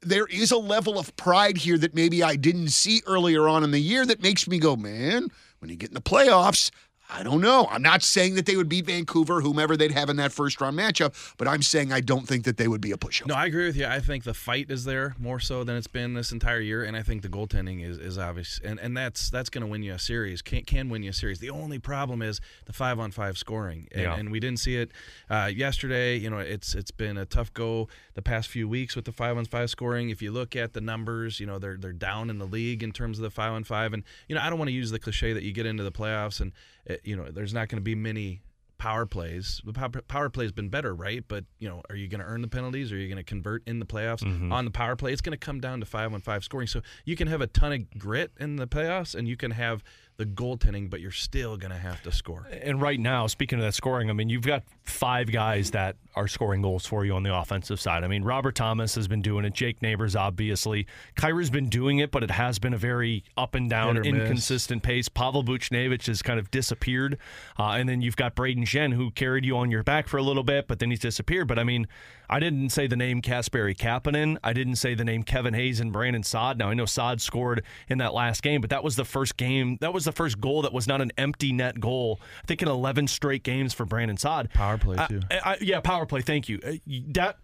[0.00, 3.70] there is a level of pride here that maybe I didn't see earlier on in
[3.70, 5.28] the year that makes me go, man,
[5.60, 6.70] when you get in the playoffs,
[7.14, 7.66] I don't know.
[7.70, 10.78] I'm not saying that they would beat Vancouver, whomever they'd have in that first round
[10.78, 13.26] matchup, but I'm saying I don't think that they would be a pushover.
[13.26, 13.86] No, I agree with you.
[13.86, 16.96] I think the fight is there more so than it's been this entire year, and
[16.96, 19.92] I think the goaltending is, is obvious, and and that's that's going to win you
[19.92, 20.40] a series.
[20.40, 21.38] Can can win you a series.
[21.38, 24.14] The only problem is the five on five scoring, and, Yeah.
[24.16, 24.90] and we didn't see it
[25.28, 26.16] uh, yesterday.
[26.16, 29.36] You know, it's it's been a tough go the past few weeks with the five
[29.36, 30.08] on five scoring.
[30.10, 32.90] If you look at the numbers, you know they're they're down in the league in
[32.92, 34.98] terms of the five on five, and you know I don't want to use the
[34.98, 36.52] cliche that you get into the playoffs and
[36.86, 38.42] Eh, you know there's not going to be many
[38.82, 39.60] power plays.
[39.64, 39.72] The
[40.08, 41.22] power, play has been better, right?
[41.28, 42.90] But you know, are you going to earn the penalties?
[42.90, 45.12] Or are you going to convert in the playoffs on the power play?
[45.12, 46.66] It's going to come down to five on five scoring.
[46.66, 49.84] So you can have a ton of grit in the playoffs, and you can have
[50.18, 52.46] the goaltending, but you're still going to have to score.
[52.62, 56.28] And right now, speaking of that scoring, I mean, you've got five guys that are
[56.28, 58.04] scoring goals for you on the offensive side.
[58.04, 59.54] I mean, Robert Thomas has been doing it.
[59.54, 60.86] Jake Neighbors, obviously.
[61.16, 64.12] Kyrou's been doing it, but it has been a very up and down, Hit or
[64.12, 64.20] miss.
[64.22, 65.08] inconsistent pace.
[65.08, 67.16] Pavel Buchnevich has kind of disappeared.
[67.58, 70.22] Uh, and then you've got Brayden Schenn, who carried you on your back for a
[70.22, 71.48] little bit, but then he's disappeared.
[71.48, 71.86] But I mean,
[72.30, 74.38] I didn't say the name Kasperi Kapanen.
[74.42, 76.58] I didn't say the name Kevin Hayes and Brandon Saad.
[76.58, 79.76] Now, I know Saad scored in that last game, but that was the first game.
[79.80, 82.20] That was the first goal that was not an empty net goal.
[82.42, 84.50] I think in 11 straight games for Brandon Saad.
[84.54, 85.20] Power play, too.
[85.30, 86.22] I- I- yeah, power play.
[86.22, 86.58] Thank you.
[86.66, 86.72] Uh,
[87.12, 87.36] That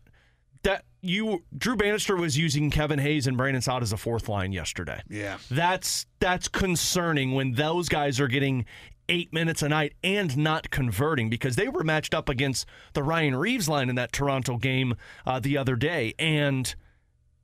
[0.65, 4.51] that you Drew Bannister was using Kevin Hayes and Brandon Saad as a fourth line
[4.51, 5.01] yesterday.
[5.09, 5.39] Yeah.
[5.51, 8.65] That's that's concerning when those guys are getting
[9.09, 13.37] eight minutes a night and not converting because they were matched up against the Ryan
[13.37, 14.95] Reaves line in that Toronto game
[15.27, 16.75] uh, the other day and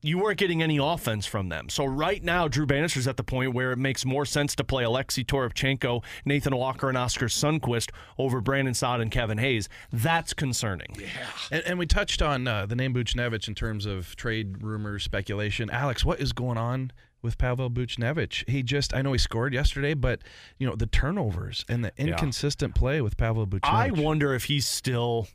[0.05, 1.71] you weren't getting any offense from them.
[1.71, 4.85] So right now, Drew Bannister's at the point where it makes more sense to play
[4.85, 9.67] Alexei Toropchenko, Nathan Walker, and Oskar Sundqvist over Brandon Saad and Kevin Hayes.
[9.91, 10.95] That's concerning.
[11.51, 15.71] And, and we touched on uh, the name Buchnevich in terms of trade rumors, speculation.
[15.71, 16.93] Alex, what is going on
[17.25, 18.49] with Pavel Buchnevich?
[18.49, 20.21] He just, I know he scored yesterday, but
[20.59, 23.61] you know the turnovers and the inconsistent play with Pavel Buchnevich.
[23.65, 25.27] I wonder if he's still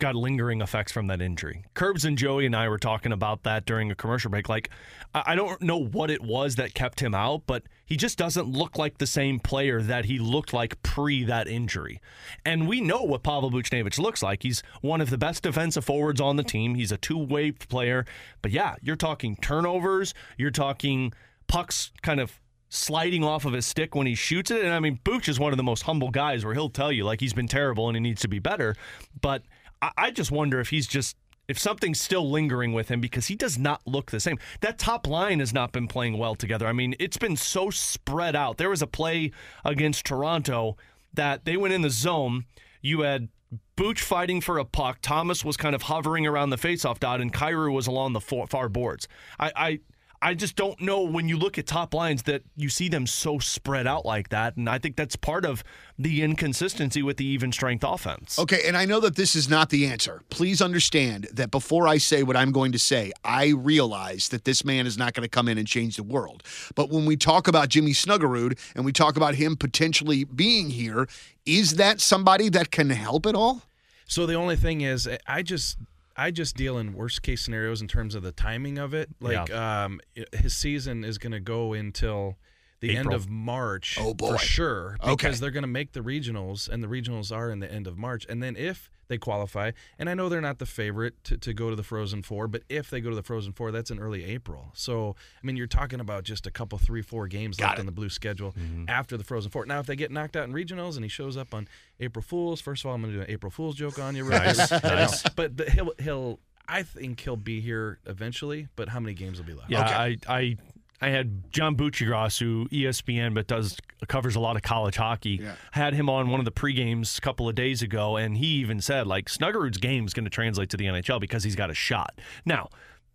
[0.00, 1.64] got lingering effects from that injury.
[1.74, 4.48] Curbs and Joey and I were talking about that during a commercial break.
[4.48, 4.70] Like,
[5.14, 8.76] I don't know what it was that kept him out, but he just doesn't look
[8.78, 12.00] like the same player that he looked like pre that injury.
[12.44, 14.42] And we know what Pavel Buchnevich looks like.
[14.42, 16.74] He's one of the best defensive forwards on the team.
[16.74, 18.04] He's a two way player.
[18.42, 21.12] But yeah, you're talking turnovers, you're talking
[21.50, 24.64] pucks kind of sliding off of his stick when he shoots it.
[24.64, 27.04] And I mean, Booch is one of the most humble guys where he'll tell you
[27.04, 28.76] like he's been terrible and he needs to be better.
[29.20, 29.42] But
[29.82, 31.16] I, I just wonder if he's just
[31.48, 34.38] if something's still lingering with him because he does not look the same.
[34.60, 36.68] That top line has not been playing well together.
[36.68, 38.56] I mean, it's been so spread out.
[38.56, 39.32] There was a play
[39.64, 40.76] against Toronto
[41.12, 42.44] that they went in the zone.
[42.80, 43.28] You had
[43.74, 44.98] Booch fighting for a puck.
[45.02, 48.68] Thomas was kind of hovering around the faceoff dot, and Kyrou was along the far
[48.68, 49.08] boards.
[49.40, 49.80] I, I
[50.22, 53.38] I just don't know when you look at top lines that you see them so
[53.38, 55.64] spread out like that, and I think that's part of
[55.98, 58.38] the inconsistency with the even strength offense.
[58.38, 60.22] Okay, and I know that this is not the answer.
[60.28, 64.62] Please understand that before I say what I'm going to say, I realize that this
[64.62, 66.42] man is not going to come in and change the world.
[66.74, 71.08] But when we talk about Jimmy Snuggerud and we talk about him potentially being here,
[71.46, 73.62] is that somebody that can help at all?
[74.06, 75.78] So the only thing is, I just
[76.20, 79.08] I just deal in worst case scenarios in terms of the timing of it.
[79.20, 80.00] Like, um,
[80.34, 82.36] his season is going to go until
[82.80, 83.98] the end of March.
[84.00, 84.32] Oh, boy.
[84.32, 84.96] for sure.
[85.00, 85.30] Because Okay.
[85.40, 88.26] they're going to make the regionals, and the regionals are in the end of March.
[88.28, 91.68] And then if they qualify, and I know they're not the favorite to, to go
[91.70, 94.24] to the Frozen Four, but if they go to the Frozen Four, that's in early
[94.24, 94.70] April.
[94.74, 97.80] So I mean, you're talking about just a couple, three, four games Got left it.
[97.80, 98.84] on the blue schedule mm-hmm.
[98.88, 99.66] after the Frozen Four.
[99.66, 101.66] Now, if they get knocked out in regionals and he shows up on
[101.98, 104.24] April Fools, first of all, I'm going to do an April Fool's joke on you.
[104.24, 105.28] Real Nice, nice.
[105.30, 106.38] But the, he'll he'll
[106.68, 108.68] I think he'll be here eventually.
[108.76, 109.70] But how many games will be left?
[109.70, 110.18] Yeah, Okay.
[110.28, 110.56] I, I
[111.00, 115.40] I had John Buccigross, who ESPN but does covers a lot of college hockey.
[115.42, 115.54] Yeah.
[115.72, 118.80] Had him on one of the pre-games a couple of days ago, and he even
[118.80, 121.74] said like Snuggerud's game is going to translate to the NHL because he's got a
[121.74, 122.20] shot.
[122.44, 122.68] Now,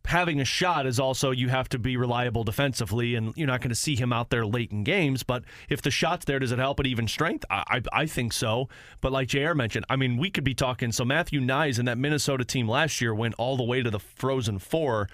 [0.05, 3.69] having a shot is also you have to be reliable defensively, and you're not going
[3.69, 5.23] to see him out there late in games.
[5.23, 7.45] But if the shot's there, does it help at even strength?
[7.49, 8.69] I, I, I think so.
[9.01, 10.91] But like JR mentioned, I mean, we could be talking.
[10.91, 13.99] So Matthew Knies and that Minnesota team last year went all the way to the
[13.99, 15.09] Frozen Four.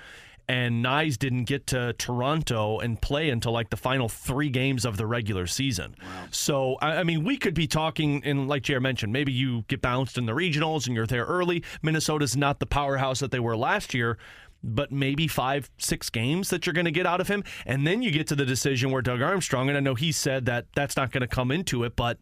[0.51, 4.97] And Knies didn't get to Toronto and play until like the final three games of
[4.97, 5.95] the regular season.
[6.29, 9.81] So, I, I mean, we could be talking, and like JR mentioned, maybe you get
[9.81, 11.63] bounced in the regionals and you're there early.
[11.81, 14.17] Minnesota's not the powerhouse that they were last year
[14.63, 17.43] but maybe five, six games that you're going to get out of him.
[17.65, 20.45] And then you get to the decision where Doug Armstrong, and I know he said
[20.45, 22.19] that that's not going to come into it, but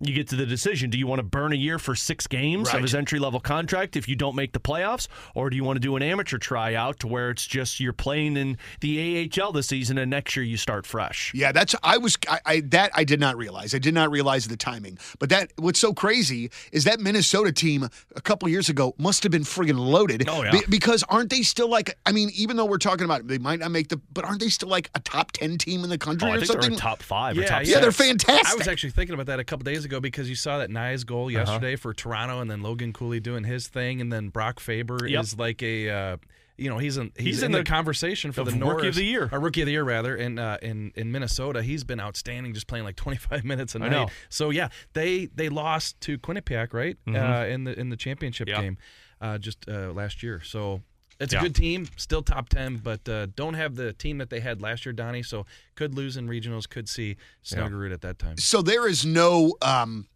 [0.00, 2.68] you get to the decision do you want to burn a year for six games
[2.68, 2.76] Right.
[2.76, 5.08] of his entry level contract if you don't make the playoffs?
[5.34, 8.36] Or do you want to do an amateur tryout to where it's just you're playing
[8.36, 11.32] in the AHL this season and next year you start fresh?
[11.34, 13.74] Yeah, that's I was I, I that I did not realize.
[13.74, 14.98] I did not realize the timing.
[15.18, 19.32] But that what's so crazy is that Minnesota team a couple years ago must have
[19.32, 20.28] been friggin' loaded.
[20.28, 20.50] Oh, yeah.
[20.52, 21.96] Be- because aren't they still like?
[22.04, 24.48] I mean, even though we're talking about they might not make the, but aren't they
[24.50, 26.78] still like a top ten team in the country Oh, I or think they're something?
[26.78, 27.74] top five or Yeah, top yeah.
[27.76, 28.46] yeah, they're fantastic.
[28.52, 31.04] I was actually thinking about that a couple days ago because you saw that Knies
[31.06, 31.38] goal Uh-huh.
[31.38, 35.22] yesterday for Toronto, and then Logan Cooley doing his thing, and then Brock Faber Yep.
[35.24, 36.16] is like a uh,
[36.58, 38.88] you know he's in he's, He's in, in the, the- conversation for of the Rookie
[38.88, 39.28] of the Year.
[39.30, 41.62] a rookie of the year rather in uh, in in Minnesota.
[41.62, 43.90] He's been outstanding, just playing like 25 minutes a I night.
[43.90, 44.06] know.
[44.30, 48.60] So yeah, they they lost to Quinnipiac right uh, in the in the championship Yeah.
[48.62, 48.78] game
[49.20, 50.40] uh, just uh, last year.
[50.42, 50.82] So.
[51.18, 54.40] It's a good team, still top ten, but uh, don't have the team that they
[54.40, 55.22] had last year, Donnie.
[55.22, 58.36] So could lose in regionals, could see Snuggerud at that time.
[58.36, 60.15] So there is no um that,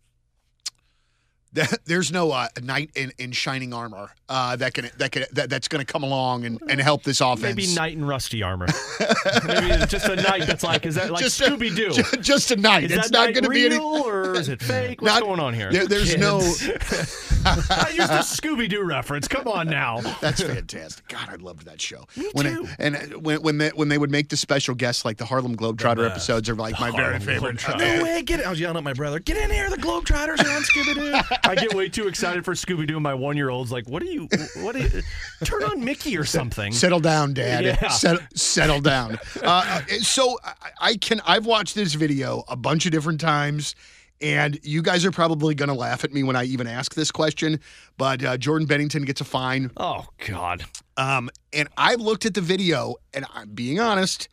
[1.85, 5.67] there's no uh, knight in, in shining armor uh, that can that can that, that's
[5.67, 7.43] going to come along and, and help this offense.
[7.57, 8.67] Maybe knight in rusty armor.
[9.47, 11.91] Maybe just a knight that's like, is that like Just a- Scooby Doo?
[11.91, 12.85] Ju- just a knight.
[12.85, 13.75] Is it's that not going to be any.
[13.77, 15.03] real or is it fake?
[15.03, 15.73] What's Not- going on here?
[15.73, 16.39] There, there's no.
[17.45, 19.27] I used a Scooby Doo reference.
[19.27, 20.01] Come on now.
[20.21, 21.09] That's fantastic.
[21.09, 22.05] God, I loved that show.
[22.33, 25.17] when It, and uh, when when they, when they would make the special guests, like
[25.17, 27.61] the Harlem Globetrotter episodes, are like my very favorite.
[27.69, 28.47] No way, get it!
[28.47, 29.69] I was yelling at my brother, "Get in here!
[29.71, 33.00] The Globetrotters are on Scooby Doo!" I get way too excited for Scooby Doo.
[33.00, 34.29] My one year old's like, "What are you?
[34.57, 34.76] What?
[34.76, 35.03] Are you,
[35.44, 37.64] turn on Mickey or something." Settle down, Dad.
[37.64, 37.88] Yeah.
[37.88, 39.18] Settle, settle down.
[39.42, 40.38] Uh, so
[40.81, 41.20] I, can.
[41.26, 43.74] I've watched this video a bunch of different times,
[44.20, 47.11] and you guys are probably going to laugh at me when I even ask this
[47.11, 47.61] question.
[47.96, 50.64] But uh, Jordan Binnington gets a fine, Oh God.
[50.96, 54.29] um, and I looked at the video, and I'm being honest,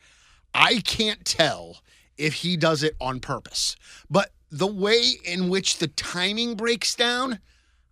[0.54, 1.78] I can't tell
[2.18, 3.76] if he does it on purpose.
[4.10, 7.40] But the way in which the timing breaks down,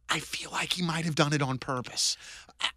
[0.10, 2.18] I feel like he might have done it on purpose.
[2.62, 2.70] I,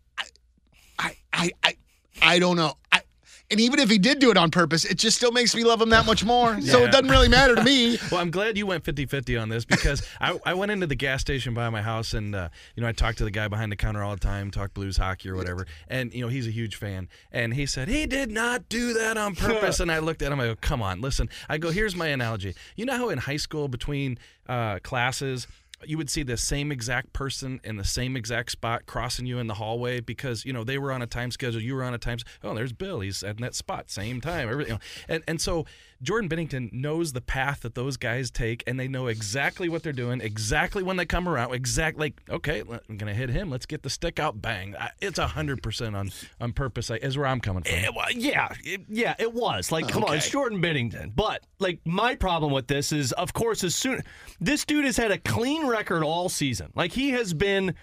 [0.99, 1.77] I, I, I,
[2.23, 2.75] I don't know.
[2.91, 3.03] I,
[3.51, 5.81] and even if he did do it on purpose, it just still makes me love
[5.81, 6.61] him that much more.
[6.61, 7.99] So it doesn't really matter to me.
[8.11, 10.95] Well, I'm glad you went 50 50 on this because I, I went into the
[10.95, 13.71] gas station by my house and, uh, you know, I talked to the guy behind
[13.71, 15.67] the counter all the time, talk blues hockey or whatever.
[15.89, 17.09] And, you know, he's a huge fan.
[17.31, 19.81] And he said, he did not do that on purpose.
[19.81, 21.29] and I looked at him, I go, come on, listen.
[21.49, 22.55] I go, here's my analogy.
[22.77, 25.47] You know how in high school between uh, classes,
[25.85, 29.47] you would see the same exact person in the same exact spot crossing you in
[29.47, 31.99] the hallway because you know they were on a time schedule, you were on a
[31.99, 32.19] time.
[32.43, 33.01] Oh, there's Bill.
[33.01, 34.49] He's at that spot, same time.
[34.49, 34.81] Everything, you know.
[35.09, 35.67] and and so
[36.01, 39.93] Jordan Binnington knows the path that those guys take, and they know exactly what they're
[39.93, 43.51] doing, exactly when they come around, exactly like okay, I'm gonna hit him.
[43.51, 44.77] Let's get the stick out, bang.
[45.01, 46.91] It's a hundred percent on on purpose.
[46.91, 47.75] Is where I'm coming from.
[47.75, 49.73] It wa- yeah, it, yeah, it was.
[49.73, 51.13] Like, come on, it's Jordan Binnington.
[51.15, 54.03] But like, my problem with this is, of course, as soon
[54.41, 56.73] this dude has had a clean record all season.
[56.75, 57.75] Like, he has been.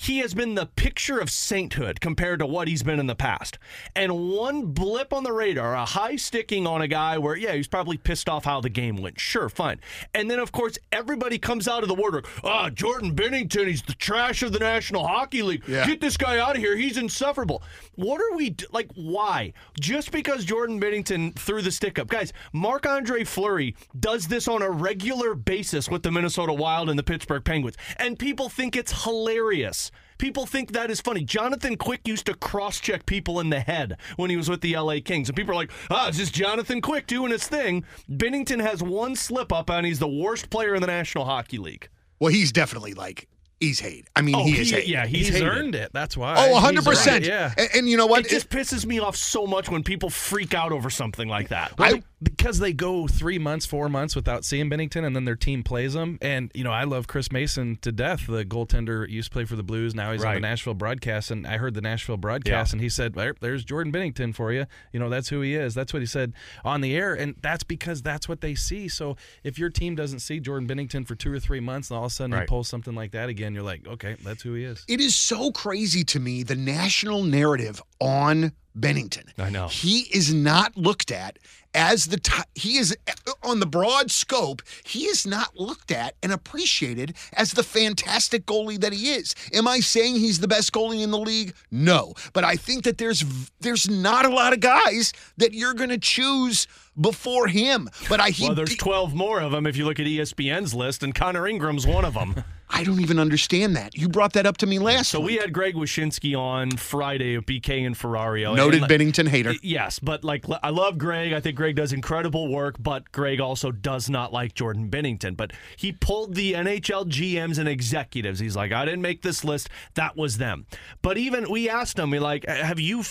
[0.00, 3.58] He has been the picture of sainthood compared to what he's been in the past.
[3.96, 7.66] And one blip on the radar, a high sticking on a guy where, yeah, he's
[7.66, 9.18] probably pissed off how the game went.
[9.18, 9.80] Sure, fine.
[10.14, 12.28] And then, of course, everybody comes out of the woodwork.
[12.44, 15.64] Ah, Jordan Binnington, he's the trash of the National Hockey League.
[15.66, 15.84] Yeah.
[15.84, 16.76] Get this guy out of here.
[16.76, 17.64] He's insufferable.
[17.96, 18.92] What are we like?
[18.94, 19.52] Why?
[19.80, 22.32] Just because Jordan Binnington threw the stick up, guys.
[22.52, 27.02] Marc Andre Fleury does this on a regular basis with the Minnesota Wild and the
[27.02, 29.87] Pittsburgh Penguins, and people think it's hilarious.
[30.18, 31.22] People think that is funny.
[31.24, 34.76] Jonathan Quick used to cross check people in the head when he was with the
[34.76, 35.28] LA Kings.
[35.28, 37.84] And people are like, ah, it's just Jonathan Quick doing his thing.
[38.10, 41.88] Binnington has one slip up and he's the worst player in the National Hockey League.
[42.20, 43.28] Well, he's definitely like
[43.60, 44.08] he's hate.
[44.16, 44.86] I mean, Oh, he he- is hate.
[44.88, 45.90] yeah, he's, he's earned it.
[45.92, 46.34] That's why.
[46.36, 47.16] Oh, 100 percent.
[47.16, 47.54] earned Yeah.
[47.56, 48.26] And, and you know what?
[48.26, 51.72] It just pisses me off so much when people freak out over something like that.
[51.78, 55.62] I- because they go three months, four months without seeing Binnington, and then their team
[55.62, 56.18] plays them.
[56.20, 58.26] And you know, I love Chris Mason to death.
[58.26, 59.94] The goaltender used to play for the Blues.
[59.94, 62.74] Now he's on the Nashville broadcast, and I heard the Nashville broadcast, Yeah.
[62.74, 64.66] and he said, there, "There's Jordan Binnington for you.
[64.92, 65.74] You know, that's who he is.
[65.74, 66.32] That's what he said
[66.64, 68.88] on the air, and that's because that's what they see.
[68.88, 72.06] So if your team doesn't see Jordan Binnington for two or three months, and all
[72.06, 72.48] of a sudden he Right.
[72.48, 74.84] pulls something like that again, you're like, okay, that's who he is.
[74.88, 79.24] It is so crazy to me the national narrative on Binnington.
[79.38, 79.66] I know.
[79.68, 81.38] He is not looked at
[81.74, 82.96] as the t- he is
[83.42, 84.62] on the broad scope.
[84.84, 89.34] He is not looked at and appreciated as the fantastic goalie that he is.
[89.52, 91.54] Am I saying he's the best goalie in the league?
[91.70, 93.24] No, but I think that there's
[93.60, 96.66] there's not a lot of guys that you're going to choose
[97.00, 97.88] before him.
[98.08, 101.02] But I he, Well, there's 12 more of them if you look at ESPN's list,
[101.02, 102.44] and Connor Ingram's one of them.
[102.70, 103.96] I don't even understand that.
[103.96, 107.46] You brought that up to me last So we had Greg Wyshynski on Friday of
[107.46, 108.48] BK and Ferrario.
[108.48, 109.54] Oh, Noted and, like, Binnington hater.
[109.62, 111.32] Yes, but like I love Greg.
[111.32, 115.36] I think Greg does incredible work, but Greg also does not like Jordan Binnington.
[115.36, 118.38] But he pulled the NHL GMs and executives.
[118.38, 119.68] He's like, I didn't make this list.
[119.94, 120.66] That was them.
[121.02, 123.02] But even we asked him, we like, have you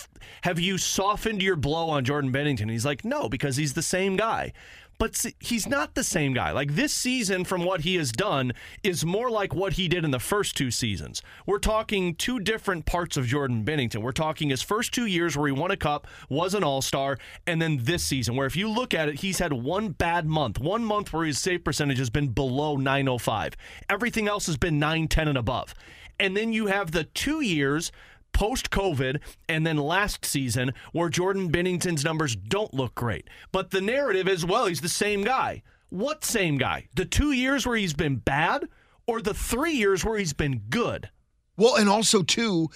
[0.41, 2.69] have you softened your blow on Jordan Binnington?
[2.69, 4.53] He's like, no, because he's the same guy.
[4.97, 6.51] But see, he's not the same guy.
[6.51, 10.11] Like this season, from what he has done, is more like what he did in
[10.11, 11.21] the first two seasons.
[11.45, 14.01] We're talking two different parts of Jordan Binnington.
[14.01, 17.17] We're talking his first two years where he won a cup, was an all star,
[17.45, 20.59] and then this season, where if you look at it, he's had one bad month,
[20.59, 23.55] one month where his save percentage has been below 905.
[23.89, 25.75] Everything else has been 910 and above.
[26.19, 27.91] And then you have the two years
[28.33, 33.29] post COVID and then last season where Jordan Binnington's numbers don't look great.
[33.51, 35.63] But the narrative is well, he's the same guy.
[35.89, 36.87] What same guy?
[36.95, 38.67] The two years where he's been bad
[39.07, 41.09] or the three years where he's been good?
[41.55, 42.69] Well, and also too,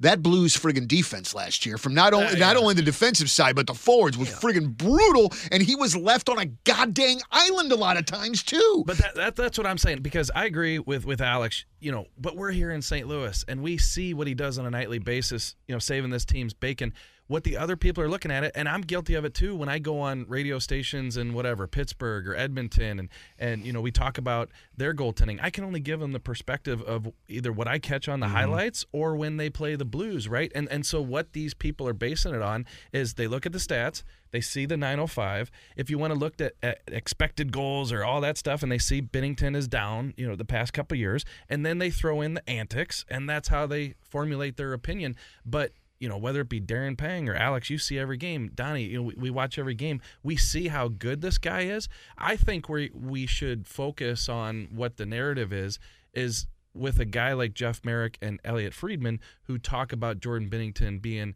[0.00, 3.56] that Blues friggin' defense last year from not only Uh, not only the defensive side
[3.56, 7.76] but the forwards was friggin' brutal, and he was left on a goddamn island a
[7.76, 8.84] lot of times too.
[8.86, 11.64] But that, that that's what I'm saying because I agree with with Alex.
[11.80, 13.06] You know, but we're here in St.
[13.06, 15.54] Louis and we see what he does on a nightly basis.
[15.68, 16.92] You know, saving this team's bacon.
[17.28, 19.56] What the other people are looking at it, and I'm guilty of it too.
[19.56, 23.08] When I go on radio stations and whatever Pittsburgh or Edmonton, and
[23.38, 26.80] and you know we talk about their goaltending, I can only give them the perspective
[26.82, 28.36] of either what I catch on the mm-hmm.
[28.36, 30.52] highlights or when they play the Blues, right?
[30.54, 33.58] And and so what these people are basing it on is they look at the
[33.58, 35.50] stats, they see the 905.
[35.76, 38.78] If you want to look at, at expected goals or all that stuff, and they
[38.78, 42.34] see Binnington is down, you know, the past couple years, and then they throw in
[42.34, 45.16] the antics, and that's how they formulate their opinion.
[45.44, 48.50] But you know, whether it be Darren Pang or Alex, you see every game.
[48.54, 50.00] Donnie, you know, we, we watch every game.
[50.22, 51.88] We see how good this guy is.
[52.18, 55.78] I think we we should focus on what the narrative is.
[56.12, 61.00] Is with a guy like Jeff Marek and Elliotte Friedman who talk about Jordan Binnington
[61.00, 61.34] being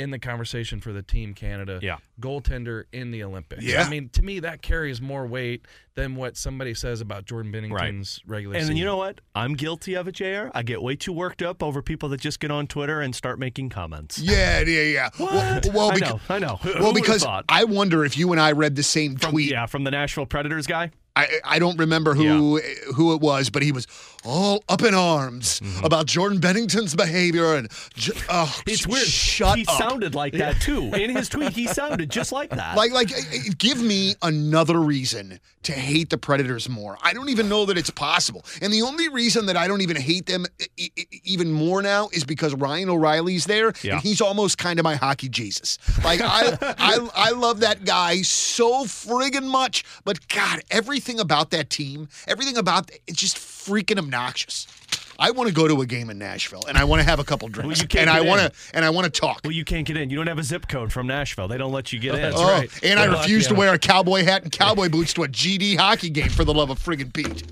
[0.00, 1.98] in the conversation for the Team Canada Yeah.
[2.20, 3.62] goaltender in the Olympics.
[3.62, 3.82] Yeah.
[3.82, 8.20] I mean, to me, that carries more weight than what somebody says about Jordan Binnington's
[8.26, 8.74] regular And season.
[8.74, 9.20] then you know what?
[9.34, 10.48] I'm guilty of it, JR.
[10.54, 13.38] I get way too worked up over people that just get on Twitter and start
[13.38, 14.18] making comments.
[14.18, 15.08] yeah, yeah, yeah.
[15.18, 16.56] Well, well, I know, I know.
[16.62, 17.26] Who- who well, because?
[17.48, 19.50] I wonder if you and I read the same From, tweet.
[19.50, 20.90] yeah, from the Nashville Predators guy.
[21.16, 22.60] I, I don't remember who
[22.94, 23.86] who it was, but he was
[24.24, 25.84] all up in arms Mm-hmm.
[25.84, 27.68] about Jordan Binnington's behavior and
[28.28, 29.06] oh, It's weird.
[29.06, 29.76] Shut he up.
[29.78, 30.84] sounded like that too.
[30.94, 32.76] In his tweet, he sounded just like that.
[32.76, 36.96] Like, like, eh, eh, give me another reason to hate the Predators more.
[37.02, 38.44] I don't even know that it's possible.
[38.62, 40.46] And the only reason that I don't even hate them
[40.78, 43.94] e- e- even more now is because Ryan O'Reilly's there, Yeah.
[43.94, 45.78] and he's almost kind of my hockey Jesus.
[46.04, 49.84] Like, I, I, I love that guy so friggin' much.
[50.04, 54.66] But God, everything about that team, everything about it's just freaking obnoxious.
[55.18, 57.24] I want to go to a game in Nashville, and I want to have a
[57.24, 59.40] couple drinks, you can't and I want to, and I want to talk.
[59.44, 60.08] well, you can't get in.
[60.08, 61.46] You don't have a zip code from Nashville.
[61.46, 62.22] They don't let you get in.
[62.22, 62.70] That's Oh, right.
[62.82, 65.28] and I Good luck, refuse to wear a cowboy hat and cowboy boots to a
[65.28, 67.42] GD hockey game for the love of friggin' Pete.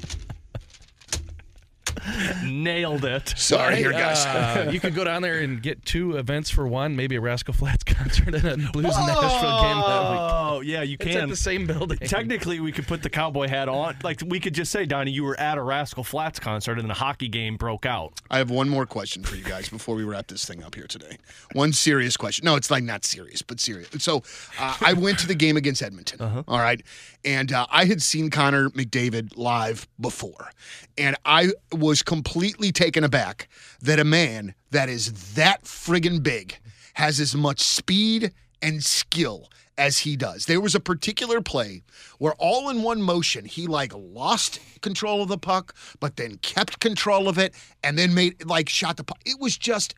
[2.45, 3.35] Nailed it.
[3.37, 4.25] Sorry, here, guys.
[4.27, 7.55] Uh, you could go down there and get two events for one, maybe a Rascal
[7.55, 9.83] Flatts concert and a Blues and Nashville game.
[9.85, 11.23] Oh, yeah, you It's can.
[11.25, 11.99] at the same building.
[11.99, 13.97] Technically, we could put the cowboy hat on.
[14.03, 16.95] Like we could just say, Donnie, you were at a Rascal Flatts concert and the
[16.95, 18.13] hockey game broke out.
[18.31, 20.87] I have one more question for you guys before we wrap this thing up here
[20.87, 21.17] today.
[21.53, 22.45] One serious question.
[22.45, 23.89] No, it's like not serious, but serious.
[23.99, 24.23] So
[24.59, 26.45] uh, I went to the game against Edmonton.
[26.47, 26.83] all right.
[27.25, 30.51] And uh, I had seen Connor McDavid live before.
[30.97, 33.49] And I was completely taken aback
[33.81, 36.59] that a man that is that friggin' big
[36.95, 40.47] has as much speed and skill as he does.
[40.47, 41.83] There was a particular play
[42.19, 46.81] where all in one motion he like lost control of the puck but then kept
[46.81, 49.21] control of it and then made like shot the puck.
[49.25, 49.95] It was just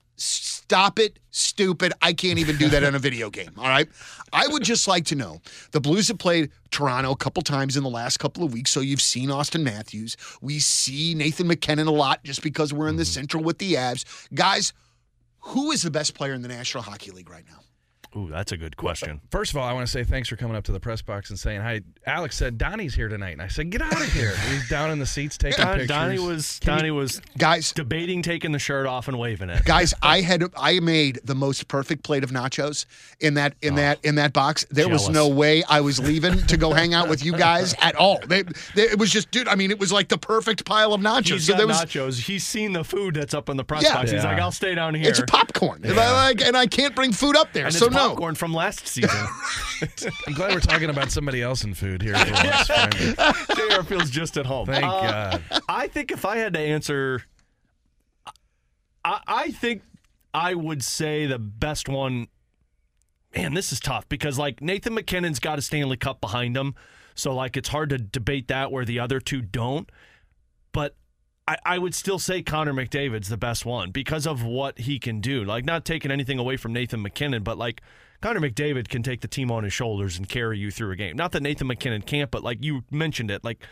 [0.71, 1.93] stop it stupid.
[2.01, 3.89] I can't even do that in a video game, all right?
[4.33, 5.41] I would just like to know.
[5.73, 8.79] The Blues have played Toronto a couple times in the last couple of weeks, so
[8.79, 10.17] you've seen Auston Matthews.
[10.41, 13.11] We see Nathan MacKinnon a lot just because we're in the mm-hmm.
[13.11, 14.05] Central with the Avs.
[14.33, 14.73] Guys,
[15.41, 17.59] who is the best player in the National Hockey League right now?
[18.17, 19.21] Ooh, that's a good question.
[19.31, 21.31] First of all, I want to say thanks for coming up to the press box
[21.31, 21.83] and saying hi.
[22.07, 24.35] Alex said Donnie's here tonight, and I said get out of here.
[24.51, 25.89] He's down in the seats taking Don- pictures.
[25.89, 29.65] Donnie was Donnie was Guys, debating taking the shirt off and waving it.
[29.65, 32.85] guys, I had I made the most perfect plate of nachos
[33.21, 33.77] in that in oh.
[33.77, 34.67] that in that box.
[34.71, 37.95] There was no way I was leaving to go hang out with you guys at
[37.95, 38.19] all.
[38.27, 38.43] They,
[38.75, 39.47] they, it was just, dude.
[39.47, 41.31] I mean, it was like the perfect pile of nachos.
[41.35, 42.21] He's So got there was nachos.
[42.21, 43.95] He's seen the food that's up in the press Yeah.
[43.95, 44.11] box.
[44.11, 44.33] He's Yeah.
[44.33, 45.09] like, I'll stay down here.
[45.09, 47.67] it's popcorn, and, I, like, and I can't bring food up there.
[47.67, 48.00] and so it's no.
[48.09, 49.11] Popcorn from last season.
[50.27, 52.15] I'm glad we're talking about somebody else in food here.
[52.17, 53.75] For once, finally.
[53.77, 54.67] JR feels just at home.
[54.67, 55.63] Thank Uh, God.
[55.69, 57.25] I think if I had to answer,
[59.05, 59.83] I, I think
[60.35, 62.29] I would say the best one.
[63.35, 66.75] Man, this is tough because like Nathan MacKinnon's got a Stanley Cup behind him,
[67.15, 69.89] so like it's hard to debate that where the other two don't.
[70.73, 70.97] But
[71.51, 75.21] I, I would still say Connor McDavid's the best one because of what he can
[75.21, 75.43] do.
[75.43, 77.83] Like not taking anything away from Nathan MacKinnon, but like
[78.21, 81.17] Connor McDavid can take the team on his shoulders and carry you through a game.
[81.17, 83.65] Not that Nathan MacKinnon can't, but like you mentioned it, like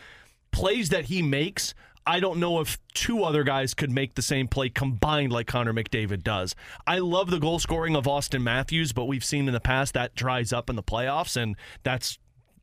[0.51, 1.73] plays that he makes,
[2.05, 5.73] I don't know if two other guys could make the same play combined like Connor
[5.73, 6.55] McDavid does.
[6.85, 10.15] I love the goal scoring of Auston Matthews, but we've seen in the past that
[10.15, 12.19] dries up in the playoffs, and that's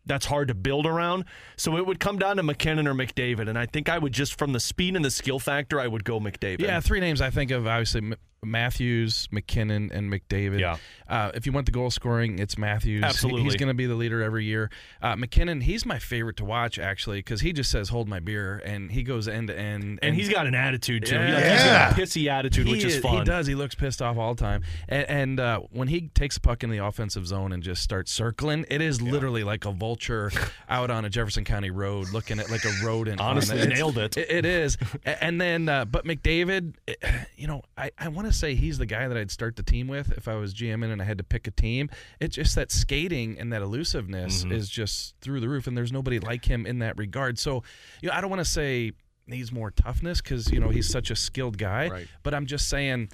[0.06, 1.24] that's hard to build around.
[1.56, 4.38] So it would come down to MacKinnon or McDavid, and I think I would just
[4.38, 6.60] from the speed and the skill factor, I would go McDavid.
[6.60, 7.66] Yeah, three names I think of.
[7.66, 8.14] Obviously,
[8.44, 10.60] Matthews, MacKinnon, and McDavid.
[10.60, 10.76] Yeah.
[11.08, 13.02] Uh, if you want the goal scoring, it's Matthews.
[13.04, 13.42] Absolutely.
[13.42, 14.70] he's going to be the leader every year.
[15.02, 18.60] Uh, MacKinnon, he's my favorite to watch actually because he just says "Hold my beer"
[18.64, 19.98] and he goes end to end.
[20.02, 21.16] And he's got an attitude too.
[21.16, 21.34] Yeah.
[21.34, 23.18] like, He's got a pissy attitude, He which is is- fun.
[23.18, 23.46] He does.
[23.46, 24.62] He looks pissed off all the time.
[24.88, 28.12] And, and uh, when he takes a puck in the offensive zone and just starts
[28.12, 30.30] circling, it is literally like a vulture
[30.68, 33.20] out on a Jefferson County road looking at like a rodent.
[33.20, 34.16] on Honestly, nailed it.
[34.16, 34.76] It is.
[35.04, 36.94] And then, uh, but McDavid, eh,
[37.36, 39.88] you know, I, I want to say he's the guy that I'd start the team
[39.88, 41.90] with if I was GMing and I had to pick a team.
[42.20, 44.52] It's just that skating and that elusiveness Mm-hmm.
[44.52, 47.38] is just through the roof, and there's nobody like him in that regard.
[47.38, 47.62] So,
[48.02, 48.92] you know, I don't want to say
[49.26, 51.88] needs more toughness because you know he's such a skilled guy.
[51.88, 52.06] Right.
[52.22, 53.08] But I'm just saying,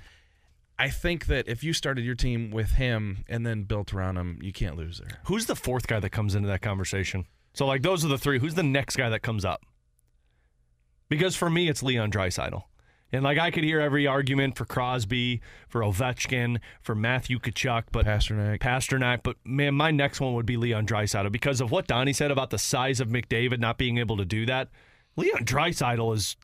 [0.79, 4.39] I think that if you started your team with him and then built around him,
[4.43, 5.21] you can't lose there.
[5.25, 7.27] Who's the fourth guy that comes into that conversation?
[7.55, 8.39] So, like, those are the three.
[8.39, 9.63] Who's the next guy that comes up?
[11.09, 12.63] Because for me, it's Leon Draisaitl.
[13.13, 18.07] And, like, I could hear every argument for Crosby, for Ovechkin, for Matthew Tkachuk, but
[18.07, 18.61] Pastrnak.
[18.61, 19.21] Pastrnak.
[19.23, 22.51] But, man, my next one would be Leon Draisaitl because of what Donnie said about
[22.51, 24.71] the size of McDavid not being able to do that.
[25.17, 26.37] Leon Draisaitl is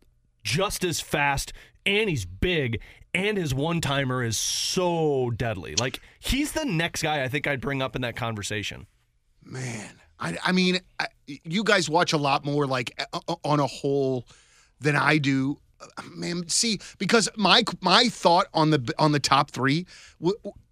[0.45, 1.53] just as fast
[1.87, 2.81] and he's big
[3.15, 5.75] and his one timer is so deadly.
[5.75, 8.87] Like, he's the next guy I think I'd bring up in that conversation.
[9.43, 13.67] Man, I, I mean, I, you guys watch a lot more like uh, on a
[13.67, 14.27] whole
[14.81, 15.59] than I do.
[16.15, 19.87] Man, see, because my my thought on the on the top three,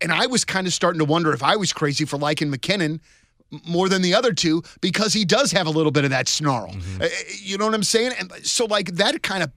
[0.01, 3.01] and I was kind of starting to wonder if I was crazy for liking MacKinnon
[3.65, 6.75] more than the other two because he does have a little bit of that snarl.
[7.01, 7.07] Uh,
[7.41, 8.13] you know what I'm saying?
[8.19, 9.51] And so, like that kind of.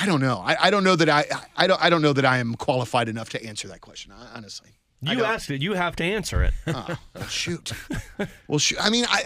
[0.00, 0.42] I don't know.
[0.44, 1.24] I, I don't know that I,
[1.56, 4.12] I don't I don't know that I am qualified enough to answer that question.
[4.34, 5.60] Honestly, You asked it.
[5.62, 6.52] You have to answer it.
[6.66, 7.72] Oh, well, shoot.
[8.46, 8.78] well, shoot.
[8.80, 9.24] I mean, I,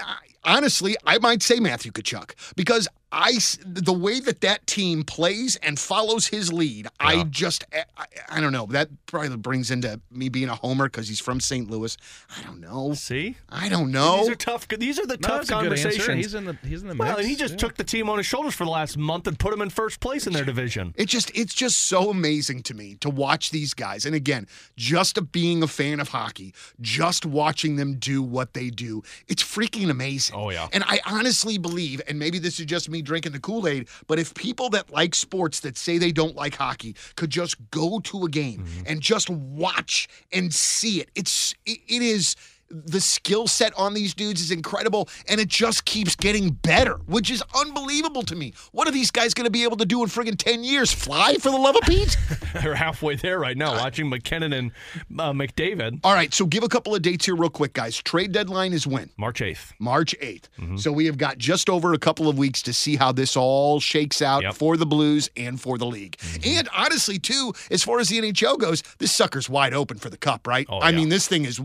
[0.00, 5.02] I- honestly, I might say Matthew Tkachuk because I s- the way that that team
[5.02, 8.06] plays and follows his lead, I just I, I-
[8.36, 8.66] I don't know.
[8.66, 11.70] That probably brings into me being a homer because he's from St.
[11.70, 11.96] Louis.
[12.38, 12.92] I don't know.
[12.94, 14.18] See, I don't know.
[14.18, 14.68] these are tough.
[14.68, 15.82] These are the No, tough that's a good answer.
[15.88, 16.16] conversations.
[16.24, 17.58] He's in the he's in the well, and he just Yeah.
[17.58, 20.00] took the team on his shoulders for the last month and put him in first
[20.00, 20.92] place in their division.
[20.96, 24.04] It just it's just so amazing to me to watch these guys.
[24.04, 24.46] And again,
[24.76, 29.42] just a, being a fan of hockey, just watching them do what they do, it's
[29.42, 30.36] freaking amazing.
[30.36, 30.68] Oh, yeah.
[30.72, 34.34] And I honestly believe, and maybe this is just me drinking the Kool-Aid, but if
[34.34, 38.28] people that like sports that say they don't like hockey could just go to a
[38.28, 38.84] game Mm-hmm.
[38.86, 42.34] and just watch and see it, it's it, it is
[42.70, 47.30] the skill set on these dudes is incredible and it just keeps getting better, which
[47.30, 48.52] is unbelievable to me.
[48.72, 50.92] What are these guys going to be able to do in friggin' 10 years?
[50.92, 52.16] Fly for the love of Pete?
[52.62, 54.70] They're halfway there right now, watching MacKinnon and
[55.18, 56.00] uh, McDavid.
[56.04, 57.96] All right, so give a couple of dates here, real quick, guys.
[57.96, 59.08] Trade deadline is when?
[59.16, 59.72] March eighth.
[59.78, 60.42] March 8th.
[60.60, 60.76] Mm-hmm.
[60.76, 63.80] So we have got just over a couple of weeks to see how this all
[63.80, 64.50] shakes out Yep.
[64.52, 64.58] Mm-hmm.
[64.58, 66.16] for the Blues and for the league.
[66.44, 70.18] And honestly, too, as far as the NHL goes, this sucker's wide open for the
[70.18, 70.66] cup, right?
[70.68, 70.96] Oh, I yeah.
[70.96, 71.60] mean, this thing is,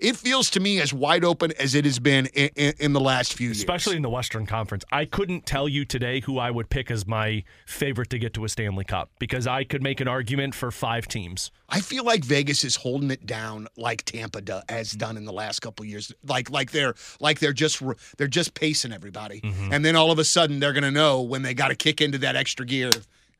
[0.00, 3.00] it feels to me as wide open as it has been in, in, in the
[3.00, 3.58] last few years.
[3.58, 4.84] Especially in the Western Conference.
[4.90, 8.44] I couldn't tell you today who I would pick as my favorite to get to
[8.44, 11.50] a Stanley Cup because I could make an argument for five teams.
[11.68, 15.60] I feel like Vegas is holding it down like Tampa has done in the last
[15.60, 16.12] couple of years.
[16.26, 17.82] Like like they're like they're just
[18.16, 19.72] they're just pacing everybody, Mm-hmm.
[19.72, 22.18] and then all of a sudden they're gonna know when they got to kick into
[22.18, 22.90] that extra gear,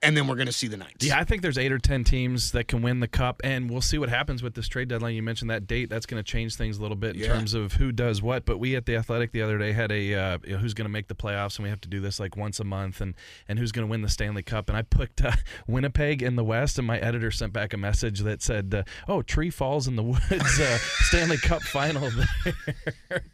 [0.03, 1.05] and then we're gonna see the Knights.
[1.07, 3.81] Yeah, I think there's eight or ten teams that can win the cup, and we'll
[3.81, 5.15] see what happens with this trade deadline.
[5.15, 7.29] You mentioned that date; that's going to change things a little bit in Yeah.
[7.29, 8.45] terms of who does what.
[8.45, 10.87] But we at the Athletic the other day had a uh, you know, who's going
[10.87, 13.15] to make the playoffs, and we have to do this like once a month, and
[13.49, 14.69] and who's going to win the Stanley Cup.
[14.69, 15.33] And I picked uh,
[15.67, 19.23] Winnipeg in the West, and my editor sent back a message that said, uh, "Oh,
[19.23, 22.11] Tree Falls in the Woods uh, Stanley Cup final."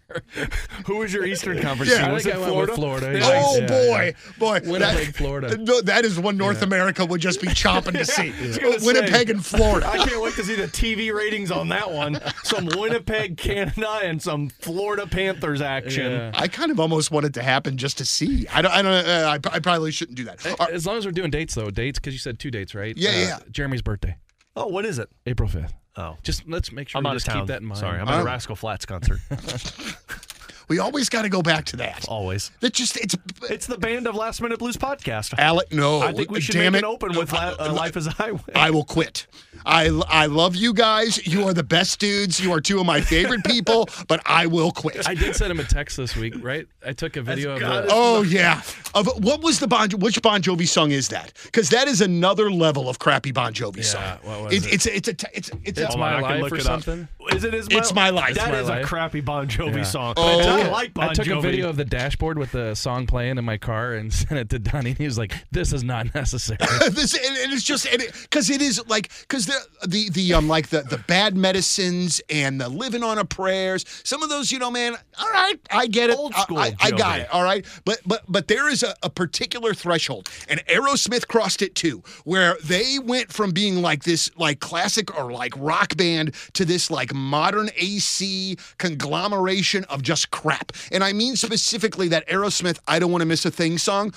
[0.86, 2.06] Who was your Eastern Conference Yeah, team?
[2.06, 2.74] I Was think it I Florida?
[2.74, 3.12] Florida.
[3.12, 3.28] Yeah.
[3.28, 3.42] yeah.
[3.44, 5.82] Oh Yeah, boy, boy, Winnipeg, that, Florida.
[5.82, 8.30] that is one North America would just be chomping to see.
[8.58, 9.32] gonna Winnipeg say.
[9.34, 9.86] and Florida.
[9.86, 12.18] I can't wait to see the TV ratings on that one.
[12.42, 16.10] Some Winnipeg, Canada, and some Florida Panthers action.
[16.12, 16.30] Yeah.
[16.34, 18.46] I kind of almost want it to happen just to see.
[18.48, 18.72] I don't.
[18.72, 18.92] I don't.
[18.92, 20.44] Uh, I, I probably shouldn't do that.
[20.46, 22.74] All right, As long as we're doing dates, though, dates because you said two dates,
[22.74, 22.92] right?
[22.96, 23.38] Uh, Yeah, yeah.
[23.50, 24.16] Jeremy's birthday,
[24.56, 25.10] Oh, what is it?
[25.26, 25.74] April fifth.
[25.98, 26.16] Oh.
[26.22, 27.40] Just let's make sure I'm we out of just town.
[27.42, 27.80] keep that in mind.
[27.80, 29.18] Sorry, I'm at a Rascal Flatts concert.
[30.68, 32.06] we always got to go back to that.
[32.08, 32.50] Always.
[32.60, 33.16] That just it's.
[33.50, 35.32] It's the Band of Last Minute Blues podcast.
[35.38, 36.00] Alec, no.
[36.02, 36.84] I think we should damn make it.
[36.84, 38.40] it open with la- uh, Life as a Highway.
[38.54, 39.26] I will quit.
[39.64, 41.24] I, I love you guys.
[41.26, 42.40] You are the best dudes.
[42.40, 45.08] You are two of my favorite people, but I will quit.
[45.08, 46.66] I did send him a text this week, right?
[46.86, 48.62] I took a video of God the, Oh yeah.
[48.94, 51.32] Of what was the Bon which Bon Jovi song is that?
[51.44, 54.18] Because that is another level of crappy Bon Jovi song.
[54.22, 54.72] what was It- it?
[54.74, 56.82] It's it's a t- it's it's, It's My on, I can Life or it up.
[56.82, 57.08] something?
[57.32, 58.34] Is it is It's My Life.
[58.36, 58.84] That My is Life.
[58.84, 59.82] a crappy Bon Jovi Yeah.
[59.84, 60.14] song.
[60.16, 61.38] Oh, But I like Bon I took Jovi.
[61.38, 64.50] a video of the dashboard with the song playing in my car and sent it
[64.50, 64.90] to Donnie.
[64.90, 66.58] And he was like, "This is not necessary."
[66.90, 67.86] this and, and it's just
[68.22, 72.60] because it is like because the the the um like the the bad medicines and
[72.60, 76.10] the living on a prayers some of those you know man all right I get
[76.10, 78.82] it Old I- school I, I got it all right but but but there is
[78.82, 84.04] a, a particular threshold and Aerosmith crossed it too where they went from being like
[84.04, 90.30] this like classic or like rock band to this like modern AC conglomeration of just
[90.30, 90.47] crap
[90.92, 94.12] and I mean specifically that Aerosmith I don't want to miss a thing song.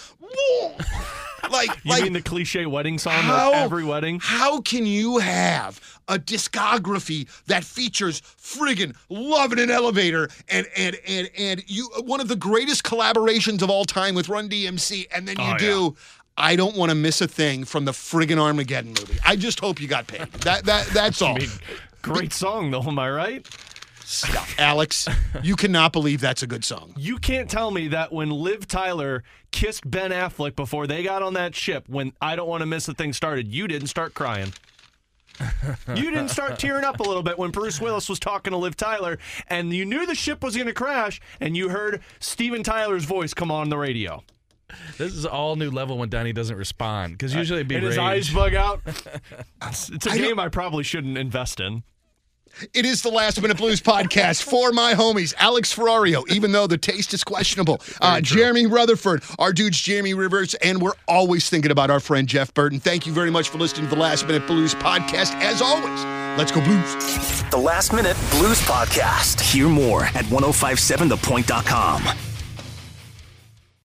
[1.51, 4.19] Like, You like mean the cliche wedding song how, every wedding?
[4.21, 10.97] How can you have a discography that features friggin' Love in an Elevator and and
[11.07, 15.27] and and you one of the greatest collaborations of all time with Run DMC, and
[15.27, 15.95] then you Oh, do
[16.37, 19.19] I don't want to miss a thing from the friggin' Armageddon movie.
[19.25, 20.31] I just hope you got paid.
[20.31, 21.37] That that that's all.
[22.01, 23.47] Great song, though, am I right?
[24.11, 24.45] Stop.
[24.57, 25.07] Alex,
[25.41, 26.93] you cannot believe that's a good song.
[26.97, 31.33] You can't tell me that when Liv Tyler kissed Ben Affleck before they got on
[31.35, 34.51] that ship, when I Don't Want to Miss a Thing started, you didn't start crying.
[35.95, 38.75] you didn't start tearing up a little bit when Bruce Willis was talking to Liv
[38.75, 43.05] Tyler, and you knew the ship was going to crash, and you heard Steven Tyler's
[43.05, 44.23] voice come on the radio.
[44.97, 47.85] this is all new level when Donnie doesn't respond because uh, usually it'd be and
[47.85, 48.81] his eyes bug out.
[48.85, 51.83] It's, it's a I game I probably shouldn't invest in.
[52.73, 56.77] It is the Last Minute Blues podcast for my homies, Alex Ferrario, even though the
[56.77, 57.81] taste is questionable.
[57.99, 62.53] Uh, Jeremy Rutherford, our dude's Jeremy Rivers, and we're always thinking about our friend Jeff
[62.53, 62.79] Burton.
[62.79, 65.33] Thank you very much for listening to the Last Minute Blues podcast.
[65.41, 66.03] As always,
[66.37, 67.41] let's go Blues.
[67.51, 69.41] The Last Minute Blues Podcast.
[69.41, 72.30] Hear more at 1057thepoint.com.